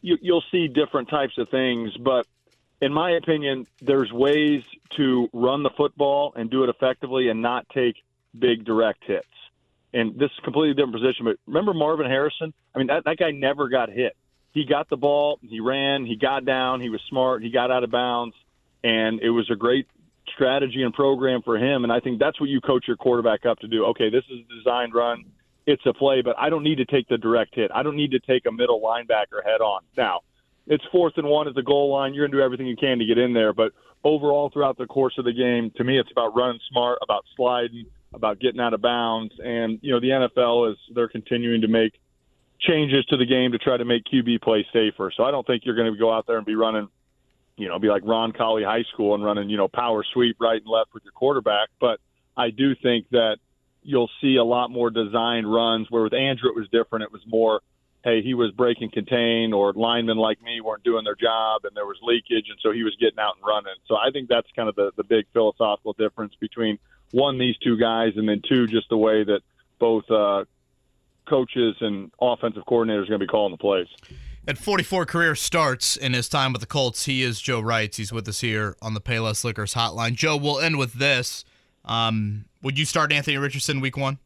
you, 0.00 0.16
you'll 0.22 0.44
see 0.50 0.68
different 0.68 1.10
types 1.10 1.36
of 1.36 1.48
things, 1.50 1.94
but 1.98 2.26
in 2.80 2.92
my 2.92 3.10
opinion, 3.10 3.66
there's 3.82 4.10
ways 4.10 4.62
to 4.96 5.28
run 5.32 5.62
the 5.62 5.70
football 5.76 6.32
and 6.36 6.50
do 6.50 6.64
it 6.64 6.70
effectively 6.70 7.28
and 7.28 7.42
not 7.42 7.68
take 7.68 7.96
big 8.38 8.64
direct 8.64 9.04
hits 9.04 9.26
and 9.92 10.14
this 10.14 10.30
is 10.30 10.38
a 10.38 10.42
completely 10.42 10.74
different 10.74 10.94
position. 10.94 11.24
But 11.24 11.36
remember 11.46 11.74
Marvin 11.74 12.06
Harrison? 12.06 12.52
I 12.74 12.78
mean, 12.78 12.86
that, 12.88 13.04
that 13.04 13.18
guy 13.18 13.30
never 13.30 13.68
got 13.68 13.90
hit. 13.90 14.16
He 14.52 14.64
got 14.64 14.88
the 14.88 14.96
ball, 14.96 15.38
he 15.42 15.60
ran, 15.60 16.04
he 16.04 16.16
got 16.16 16.44
down, 16.44 16.80
he 16.80 16.88
was 16.88 17.00
smart, 17.08 17.42
he 17.42 17.50
got 17.50 17.70
out 17.70 17.84
of 17.84 17.90
bounds, 17.90 18.34
and 18.82 19.20
it 19.20 19.30
was 19.30 19.48
a 19.50 19.54
great 19.54 19.86
strategy 20.34 20.82
and 20.82 20.92
program 20.92 21.42
for 21.42 21.56
him. 21.56 21.84
And 21.84 21.92
I 21.92 22.00
think 22.00 22.18
that's 22.18 22.40
what 22.40 22.48
you 22.50 22.60
coach 22.60 22.84
your 22.88 22.96
quarterback 22.96 23.46
up 23.46 23.60
to 23.60 23.68
do. 23.68 23.86
Okay, 23.86 24.10
this 24.10 24.24
is 24.30 24.40
a 24.40 24.54
designed 24.58 24.92
run. 24.92 25.24
It's 25.66 25.82
a 25.86 25.92
play, 25.92 26.22
but 26.22 26.36
I 26.38 26.50
don't 26.50 26.64
need 26.64 26.76
to 26.76 26.84
take 26.84 27.06
the 27.08 27.18
direct 27.18 27.54
hit. 27.54 27.70
I 27.72 27.82
don't 27.82 27.96
need 27.96 28.10
to 28.12 28.18
take 28.18 28.46
a 28.46 28.52
middle 28.52 28.80
linebacker 28.80 29.44
head 29.44 29.60
on. 29.60 29.82
Now, 29.96 30.20
it's 30.66 30.84
fourth 30.90 31.14
and 31.16 31.28
one 31.28 31.46
at 31.46 31.54
the 31.54 31.62
goal 31.62 31.92
line. 31.92 32.14
You're 32.14 32.24
going 32.24 32.32
to 32.32 32.38
do 32.38 32.42
everything 32.42 32.66
you 32.66 32.76
can 32.76 32.98
to 32.98 33.04
get 33.04 33.18
in 33.18 33.32
there. 33.32 33.52
But 33.52 33.72
overall, 34.02 34.50
throughout 34.50 34.78
the 34.78 34.86
course 34.86 35.14
of 35.18 35.24
the 35.24 35.32
game, 35.32 35.70
to 35.76 35.84
me, 35.84 35.98
it's 35.98 36.10
about 36.10 36.34
running 36.34 36.60
smart, 36.70 36.98
about 37.02 37.24
sliding, 37.36 37.86
about 38.12 38.40
getting 38.40 38.60
out 38.60 38.74
of 38.74 38.82
bounds. 38.82 39.34
And, 39.42 39.78
you 39.82 39.92
know, 39.92 40.00
the 40.00 40.08
NFL 40.08 40.72
is 40.72 40.78
they're 40.94 41.08
continuing 41.08 41.60
to 41.62 41.68
make 41.68 41.92
changes 42.60 43.04
to 43.06 43.16
the 43.16 43.26
game 43.26 43.52
to 43.52 43.58
try 43.58 43.76
to 43.76 43.84
make 43.84 44.04
QB 44.04 44.42
play 44.42 44.66
safer. 44.72 45.12
So 45.16 45.24
I 45.24 45.30
don't 45.30 45.46
think 45.46 45.64
you're 45.64 45.76
going 45.76 45.92
to 45.92 45.98
go 45.98 46.12
out 46.12 46.26
there 46.26 46.36
and 46.36 46.46
be 46.46 46.56
running, 46.56 46.88
you 47.56 47.68
know, 47.68 47.78
be 47.78 47.88
like 47.88 48.02
Roncalli 48.02 48.64
High 48.64 48.84
School 48.92 49.14
and 49.14 49.24
running, 49.24 49.48
you 49.48 49.56
know, 49.56 49.68
power 49.68 50.04
sweep 50.12 50.36
right 50.40 50.60
and 50.60 50.70
left 50.70 50.92
with 50.92 51.04
your 51.04 51.12
quarterback. 51.12 51.68
But 51.80 52.00
I 52.36 52.50
do 52.50 52.74
think 52.74 53.08
that 53.10 53.38
you'll 53.82 54.10
see 54.20 54.36
a 54.36 54.44
lot 54.44 54.70
more 54.70 54.90
designed 54.90 55.50
runs 55.50 55.86
where 55.90 56.02
with 56.02 56.14
Andrew 56.14 56.50
it 56.50 56.56
was 56.56 56.68
different. 56.70 57.04
It 57.04 57.12
was 57.12 57.22
more, 57.26 57.60
hey, 58.04 58.22
he 58.22 58.34
was 58.34 58.50
breaking 58.52 58.90
contain 58.90 59.52
or 59.54 59.72
linemen 59.72 60.18
like 60.18 60.42
me 60.42 60.60
weren't 60.60 60.84
doing 60.84 61.04
their 61.04 61.14
job 61.14 61.62
and 61.64 61.74
there 61.74 61.86
was 61.86 61.96
leakage 62.02 62.46
and 62.50 62.58
so 62.62 62.72
he 62.72 62.82
was 62.82 62.94
getting 63.00 63.18
out 63.18 63.36
and 63.36 63.46
running. 63.46 63.78
So 63.86 63.96
I 63.96 64.10
think 64.12 64.28
that's 64.28 64.48
kind 64.54 64.68
of 64.68 64.74
the, 64.74 64.90
the 64.96 65.04
big 65.04 65.26
philosophical 65.32 65.94
difference 65.94 66.34
between 66.40 66.78
one, 67.12 67.38
these 67.38 67.56
two 67.58 67.76
guys, 67.76 68.12
and 68.16 68.28
then 68.28 68.42
two, 68.48 68.66
just 68.66 68.88
the 68.88 68.96
way 68.96 69.24
that 69.24 69.40
both 69.78 70.10
uh, 70.10 70.44
coaches 71.26 71.76
and 71.80 72.10
offensive 72.20 72.64
coordinators 72.66 73.04
are 73.04 73.06
going 73.06 73.20
to 73.20 73.26
be 73.26 73.26
calling 73.26 73.52
the 73.52 73.58
plays. 73.58 73.86
At 74.48 74.58
44 74.58 75.06
career 75.06 75.34
starts 75.34 75.96
in 75.96 76.12
his 76.12 76.28
time 76.28 76.52
with 76.52 76.60
the 76.60 76.66
Colts, 76.66 77.04
he 77.04 77.22
is 77.22 77.40
Joe 77.40 77.62
Reitz. 77.62 77.96
He's 77.96 78.12
with 78.12 78.26
us 78.26 78.40
here 78.40 78.76
on 78.80 78.94
the 78.94 79.00
Payless 79.00 79.44
Liquors 79.44 79.74
hotline. 79.74 80.14
Joe, 80.14 80.36
we'll 80.36 80.60
end 80.60 80.78
with 80.78 80.94
this. 80.94 81.44
Um, 81.84 82.46
would 82.62 82.78
you 82.78 82.84
start 82.84 83.12
Anthony 83.12 83.36
Richardson 83.36 83.80
week 83.80 83.96
one? 83.96 84.18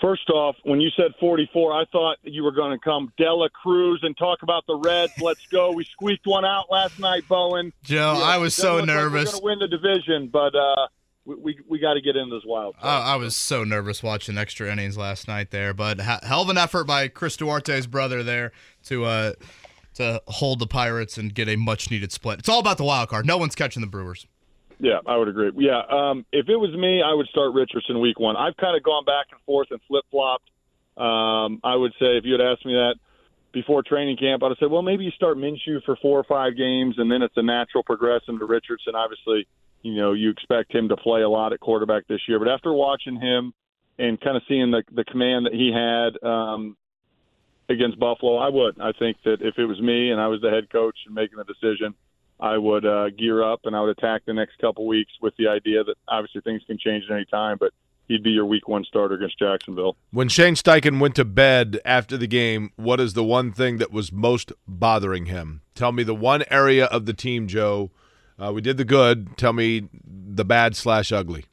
First 0.00 0.28
off, 0.30 0.56
when 0.64 0.80
you 0.80 0.90
said 0.96 1.12
44, 1.20 1.72
I 1.72 1.84
thought 1.92 2.16
you 2.22 2.42
were 2.42 2.50
going 2.50 2.76
to 2.76 2.84
come 2.84 3.12
De 3.16 3.32
La 3.32 3.46
Cruz 3.48 4.00
and 4.02 4.16
talk 4.16 4.42
about 4.42 4.66
the 4.66 4.76
Reds. 4.76 5.12
Let's 5.20 5.46
go. 5.46 5.70
We 5.70 5.84
squeaked 5.84 6.26
one 6.26 6.44
out 6.44 6.64
last 6.72 6.98
night, 6.98 7.22
Bowen. 7.28 7.72
Joe, 7.84 8.16
yeah, 8.18 8.24
I 8.24 8.38
was 8.38 8.52
so 8.52 8.84
nervous. 8.84 9.32
Like 9.32 9.42
we're 9.42 9.54
going 9.54 9.60
to 9.60 9.66
win 9.66 9.70
the 9.70 9.76
division, 9.76 10.28
but 10.28 10.56
uh, 10.56 10.88
we 11.24 11.34
we, 11.36 11.58
we 11.68 11.78
got 11.78 11.94
to 11.94 12.00
get 12.00 12.16
in 12.16 12.30
this 12.30 12.42
wild. 12.44 12.74
I, 12.82 13.14
I, 13.14 13.16
was 13.16 13.36
so 13.36 13.64
nervous 13.64 14.02
watching 14.02 14.38
extra 14.38 14.70
innings 14.70 14.96
last 14.96 15.28
night 15.28 15.50
there, 15.50 15.72
but 15.72 16.00
hell 16.00 16.42
of 16.42 16.48
an 16.48 16.58
effort 16.58 16.84
by 16.84 17.08
Chris 17.08 17.36
Duarte's 17.36 17.86
brother 17.86 18.22
there 18.22 18.52
to 18.84 19.04
uh, 19.04 19.32
to 19.94 20.22
hold 20.26 20.58
the 20.58 20.66
Pirates 20.66 21.18
and 21.18 21.34
get 21.34 21.48
a 21.48 21.56
much 21.56 21.90
needed 21.90 22.12
split. 22.12 22.38
It's 22.38 22.48
all 22.48 22.60
about 22.60 22.78
the 22.78 22.84
wild 22.84 23.08
card. 23.08 23.26
No 23.26 23.36
one's 23.36 23.54
catching 23.54 23.80
the 23.80 23.86
Brewers. 23.86 24.26
Yeah, 24.78 24.98
I 25.06 25.16
would 25.16 25.28
agree. 25.28 25.52
Yeah, 25.56 25.82
um, 25.88 26.26
if 26.32 26.48
it 26.48 26.56
was 26.56 26.74
me, 26.74 27.02
I 27.02 27.14
would 27.14 27.28
start 27.28 27.54
Richardson 27.54 28.00
week 28.00 28.18
one. 28.18 28.36
I've 28.36 28.56
kind 28.56 28.76
of 28.76 28.82
gone 28.82 29.04
back 29.04 29.26
and 29.30 29.40
forth 29.42 29.68
and 29.70 29.80
flip 29.86 30.04
flopped. 30.10 30.50
Um, 30.96 31.60
I 31.62 31.76
would 31.76 31.92
say 32.00 32.18
if 32.18 32.24
you 32.24 32.32
had 32.32 32.40
asked 32.40 32.66
me 32.66 32.72
that 32.72 32.96
before 33.52 33.82
training 33.82 34.16
camp, 34.16 34.42
I'd 34.42 34.48
have 34.48 34.58
said, 34.58 34.70
well, 34.70 34.82
maybe 34.82 35.04
you 35.04 35.12
start 35.12 35.36
Minshew 35.36 35.84
for 35.84 35.96
four 36.02 36.18
or 36.18 36.24
five 36.24 36.56
games, 36.56 36.96
and 36.98 37.10
then 37.10 37.22
it's 37.22 37.36
a 37.36 37.42
natural 37.42 37.84
progression 37.84 38.38
to 38.40 38.44
Richardson. 38.44 38.94
Obviously, 38.96 39.46
you 39.82 39.96
know 39.96 40.12
you 40.12 40.30
expect 40.30 40.74
him 40.74 40.88
to 40.88 40.96
play 40.96 41.22
a 41.22 41.28
lot 41.28 41.52
at 41.52 41.60
quarterback 41.60 42.06
this 42.08 42.20
year, 42.28 42.38
but 42.38 42.48
after 42.48 42.72
watching 42.72 43.20
him 43.20 43.52
and 43.98 44.20
kind 44.20 44.36
of 44.36 44.42
seeing 44.48 44.70
the 44.70 44.82
the 44.92 45.04
command 45.04 45.46
that 45.46 45.54
he 45.54 45.72
had 45.72 46.22
um, 46.28 46.76
against 47.68 47.98
Buffalo, 47.98 48.36
I 48.36 48.48
would. 48.48 48.80
I 48.80 48.92
think 48.92 49.18
that 49.24 49.42
if 49.42 49.58
it 49.58 49.66
was 49.66 49.80
me 49.80 50.10
and 50.10 50.20
I 50.20 50.28
was 50.28 50.40
the 50.40 50.50
head 50.50 50.70
coach 50.70 50.96
and 51.06 51.14
making 51.14 51.38
the 51.38 51.44
decision, 51.44 51.94
I 52.40 52.58
would 52.58 52.84
uh, 52.84 53.10
gear 53.10 53.42
up 53.42 53.60
and 53.64 53.76
I 53.76 53.80
would 53.80 53.96
attack 53.96 54.22
the 54.26 54.34
next 54.34 54.58
couple 54.58 54.86
weeks 54.86 55.12
with 55.20 55.34
the 55.36 55.48
idea 55.48 55.84
that 55.84 55.94
obviously 56.08 56.40
things 56.40 56.62
can 56.66 56.78
change 56.78 57.04
at 57.08 57.14
any 57.14 57.24
time, 57.26 57.56
but 57.58 57.72
he'd 58.08 58.22
be 58.22 58.30
your 58.30 58.46
week 58.46 58.68
one 58.68 58.84
starter 58.84 59.14
against 59.14 59.38
Jacksonville. 59.38 59.96
When 60.10 60.28
Shane 60.28 60.54
Steichen 60.54 61.00
went 61.00 61.14
to 61.16 61.24
bed 61.24 61.80
after 61.84 62.16
the 62.16 62.26
game, 62.26 62.70
what 62.76 63.00
is 63.00 63.14
the 63.14 63.24
one 63.24 63.52
thing 63.52 63.78
that 63.78 63.92
was 63.92 64.12
most 64.12 64.52
bothering 64.66 65.26
him? 65.26 65.62
Tell 65.74 65.92
me 65.92 66.02
the 66.02 66.14
one 66.14 66.44
area 66.50 66.86
of 66.86 67.06
the 67.06 67.14
team, 67.14 67.46
Joe. 67.46 67.90
Uh, 68.42 68.52
we 68.52 68.60
did 68.60 68.76
the 68.76 68.84
good. 68.84 69.36
Tell 69.36 69.52
me 69.52 69.88
the 70.04 70.44
bad 70.44 70.74
slash 70.74 71.12
ugly. 71.12 71.44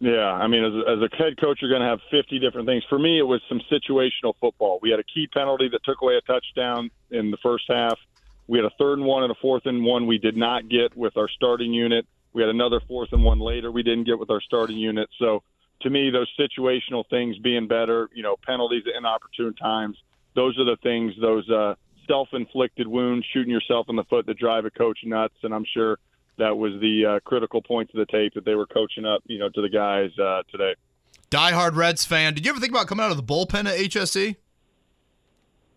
Yeah, 0.00 0.30
I 0.30 0.46
mean, 0.46 0.62
as 0.62 0.72
a, 0.74 0.90
as 0.90 1.10
a 1.10 1.16
head 1.16 1.40
coach, 1.40 1.58
you're 1.60 1.70
going 1.70 1.82
to 1.82 1.88
have 1.88 2.00
50 2.10 2.38
different 2.38 2.68
things. 2.68 2.84
For 2.88 2.98
me, 2.98 3.18
it 3.18 3.22
was 3.22 3.40
some 3.48 3.60
situational 3.70 4.34
football. 4.40 4.78
We 4.82 4.90
had 4.90 5.00
a 5.00 5.04
key 5.04 5.26
penalty 5.26 5.68
that 5.70 5.82
took 5.84 6.02
away 6.02 6.16
a 6.16 6.20
touchdown 6.20 6.90
in 7.10 7.30
the 7.30 7.38
first 7.38 7.64
half. 7.68 7.98
We 8.46 8.58
had 8.58 8.64
a 8.64 8.70
third 8.78 8.98
and 8.98 9.06
one 9.06 9.24
and 9.24 9.32
a 9.32 9.34
fourth 9.40 9.66
and 9.66 9.84
one 9.84 10.06
we 10.06 10.18
did 10.18 10.36
not 10.36 10.68
get 10.68 10.96
with 10.96 11.16
our 11.16 11.28
starting 11.28 11.72
unit. 11.72 12.06
We 12.32 12.42
had 12.42 12.50
another 12.50 12.80
fourth 12.86 13.12
and 13.12 13.24
one 13.24 13.40
later 13.40 13.72
we 13.72 13.82
didn't 13.82 14.04
get 14.04 14.18
with 14.18 14.30
our 14.30 14.40
starting 14.40 14.76
unit. 14.76 15.08
So 15.18 15.42
to 15.80 15.90
me, 15.90 16.10
those 16.10 16.30
situational 16.38 17.04
things 17.08 17.38
being 17.38 17.66
better, 17.66 18.08
you 18.14 18.22
know, 18.22 18.36
penalties 18.46 18.84
at 18.86 18.96
inopportune 18.96 19.54
times, 19.54 19.96
those 20.34 20.58
are 20.58 20.64
the 20.64 20.76
things, 20.82 21.14
those 21.20 21.48
uh, 21.50 21.74
self-inflicted 22.08 22.88
wounds, 22.88 23.26
shooting 23.32 23.52
yourself 23.52 23.86
in 23.88 23.96
the 23.96 24.04
foot 24.04 24.26
that 24.26 24.38
drive 24.38 24.64
a 24.64 24.70
coach 24.70 24.98
nuts. 25.04 25.34
And 25.42 25.54
I'm 25.54 25.64
sure 25.72 25.98
that 26.38 26.56
was 26.56 26.72
the 26.80 27.04
uh, 27.04 27.20
critical 27.20 27.62
points 27.62 27.92
of 27.94 27.98
the 27.98 28.06
tape 28.06 28.34
that 28.34 28.44
they 28.44 28.54
were 28.54 28.66
coaching 28.66 29.04
up, 29.04 29.22
you 29.26 29.38
know, 29.38 29.48
to 29.50 29.62
the 29.62 29.68
guys 29.68 30.10
uh, 30.18 30.42
today. 30.50 30.74
Diehard 31.30 31.76
Reds 31.76 32.04
fan. 32.04 32.34
Did 32.34 32.46
you 32.46 32.50
ever 32.50 32.60
think 32.60 32.72
about 32.72 32.86
coming 32.86 33.04
out 33.04 33.10
of 33.10 33.16
the 33.16 33.22
bullpen 33.22 33.66
at 33.66 33.78
HSE? 33.78 34.36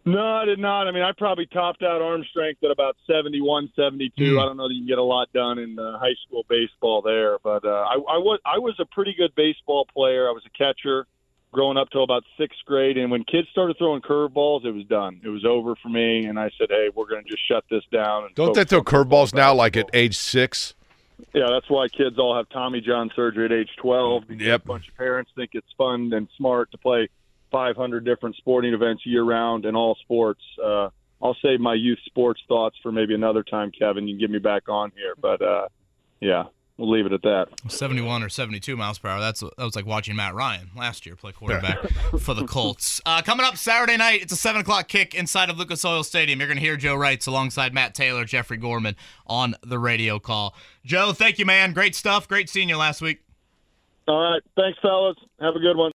No, 0.04 0.26
I 0.26 0.46
did 0.46 0.58
not. 0.58 0.88
I 0.88 0.92
mean, 0.92 1.04
I 1.04 1.12
probably 1.16 1.46
topped 1.46 1.84
out 1.84 2.02
arm 2.02 2.24
strength 2.30 2.64
at 2.64 2.72
about 2.72 2.96
71, 3.06 3.72
72. 3.76 4.12
Mm. 4.18 4.42
I 4.42 4.46
don't 4.46 4.58
know 4.58 4.68
that 4.68 4.74
you 4.74 4.82
can 4.82 4.88
get 4.88 4.98
a 4.98 5.04
lot 5.04 5.32
done 5.32 5.60
in 5.60 5.78
uh, 5.78 6.00
high 6.00 6.16
school 6.26 6.44
baseball 6.50 7.04
there, 7.04 7.38
but 7.44 7.64
uh, 7.64 7.86
I, 7.88 7.94
I 7.94 8.18
was 8.18 8.40
I 8.44 8.58
was 8.58 8.76
a 8.80 8.86
pretty 8.86 9.14
good 9.16 9.36
baseball 9.36 9.86
player. 9.94 10.28
I 10.28 10.32
was 10.32 10.44
a 10.48 10.58
catcher 10.58 11.06
growing 11.52 11.78
up 11.78 11.90
till 11.90 12.04
about 12.04 12.24
sixth 12.38 12.60
grade, 12.66 12.98
and 12.98 13.12
when 13.12 13.24
kids 13.24 13.48
started 13.52 13.78
throwing 13.78 14.02
curveballs, 14.02 14.66
it 14.66 14.72
was 14.72 14.86
done. 14.86 15.20
It 15.24 15.30
was 15.30 15.46
over 15.46 15.76
for 15.76 15.90
me, 15.90 16.26
and 16.26 16.40
I 16.40 16.50
said, 16.58 16.68
"Hey, 16.70 16.90
we're 16.94 17.08
going 17.08 17.24
to 17.24 17.30
just 17.30 17.48
shut 17.48 17.64
this 17.70 17.84
down." 17.92 18.26
And 18.26 18.36
Don't 18.36 18.56
they 18.56 18.64
throw 18.64 18.82
curveballs 18.82 19.34
now, 19.34 19.54
like 19.54 19.76
at 19.78 19.90
age 19.94 20.18
six? 20.18 20.74
Yeah, 21.34 21.48
that's 21.50 21.70
why 21.70 21.88
kids 21.88 22.18
all 22.18 22.36
have 22.36 22.50
Tommy 22.50 22.82
John 22.82 23.12
surgery 23.16 23.46
at 23.46 23.52
age 23.52 23.70
12. 23.78 24.28
Because 24.28 24.46
Yep. 24.46 24.64
A 24.64 24.68
bunch 24.68 24.88
of 24.88 24.98
parents 24.98 25.32
think 25.36 25.52
it's 25.54 25.72
fun 25.78 26.12
and 26.14 26.28
smart 26.36 26.72
to 26.72 26.78
play 26.78 27.10
500 27.52 28.04
different 28.04 28.36
sporting 28.38 28.74
events 28.74 29.06
year 29.06 29.24
round 29.24 29.66
in 29.66 29.76
all 29.76 29.96
sports. 29.96 30.42
Uh, 30.62 30.90
I'll 31.22 31.38
save 31.42 31.60
my 31.60 31.76
youth 31.76 32.00
sports 32.06 32.42
thoughts 32.48 32.76
for 32.82 32.92
maybe 32.92 33.14
another 33.14 33.44
time, 33.44 33.72
Kevin. 33.72 34.08
You 34.08 34.16
can 34.16 34.20
get 34.20 34.32
me 34.32 34.40
back 34.40 34.68
on 34.68 34.92
here, 34.96 35.14
but 35.20 35.42
uh, 35.42 35.68
yeah, 36.20 36.46
we'll 36.78 36.90
leave 36.90 37.06
it 37.06 37.14
at 37.14 37.22
that. 37.24 37.48
71 37.68 38.24
or 38.24 38.30
72 38.30 38.76
miles 38.78 38.98
per 39.00 39.10
hour. 39.10 39.20
That's 39.20 39.40
that 39.40 39.58
was 39.58 39.76
like 39.76 39.86
watching 39.86 40.16
Matt 40.16 40.36
Ryan 40.36 40.70
last 40.76 41.06
year 41.06 41.16
play 41.16 41.32
quarterback 41.32 41.78
for 42.20 42.34
the 42.34 42.46
Colts. 42.46 43.02
Uh, 43.06 43.22
coming 43.22 43.46
up 43.46 43.58
Saturday 43.58 43.98
night, 43.98 44.22
it's 44.22 44.34
a 44.34 44.36
seven 44.38 44.62
o'clock 44.62 44.88
kick 44.88 45.16
inside 45.16 45.50
of 45.50 45.58
Lucas 45.58 45.84
Oil 45.84 46.04
Stadium. 46.04 46.40
You're 46.40 46.48
gonna 46.48 46.60
hear 46.60 46.78
Joe 46.78 46.96
Reitz 46.96 47.28
alongside 47.28 47.74
Matt 47.74 47.96
Taylor, 47.96 48.26
Jeffrey 48.26 48.58
Gorman 48.58 48.96
on 49.26 49.56
the 49.64 49.80
radio 49.80 50.20
call. 50.20 50.56
Joe, 50.86 51.14
thank 51.14 51.40
you, 51.40 51.46
man. 51.46 51.74
Great 51.74 51.96
stuff. 51.96 52.28
Great 52.28 52.50
seeing 52.50 52.70
you 52.70 52.78
last 52.78 53.02
week. 53.02 53.24
All 54.08 54.20
right, 54.20 54.42
thanks, 54.56 54.78
fellas. 54.82 55.16
Have 55.40 55.56
a 55.56 55.60
good 55.60 55.78
one. 55.78 55.90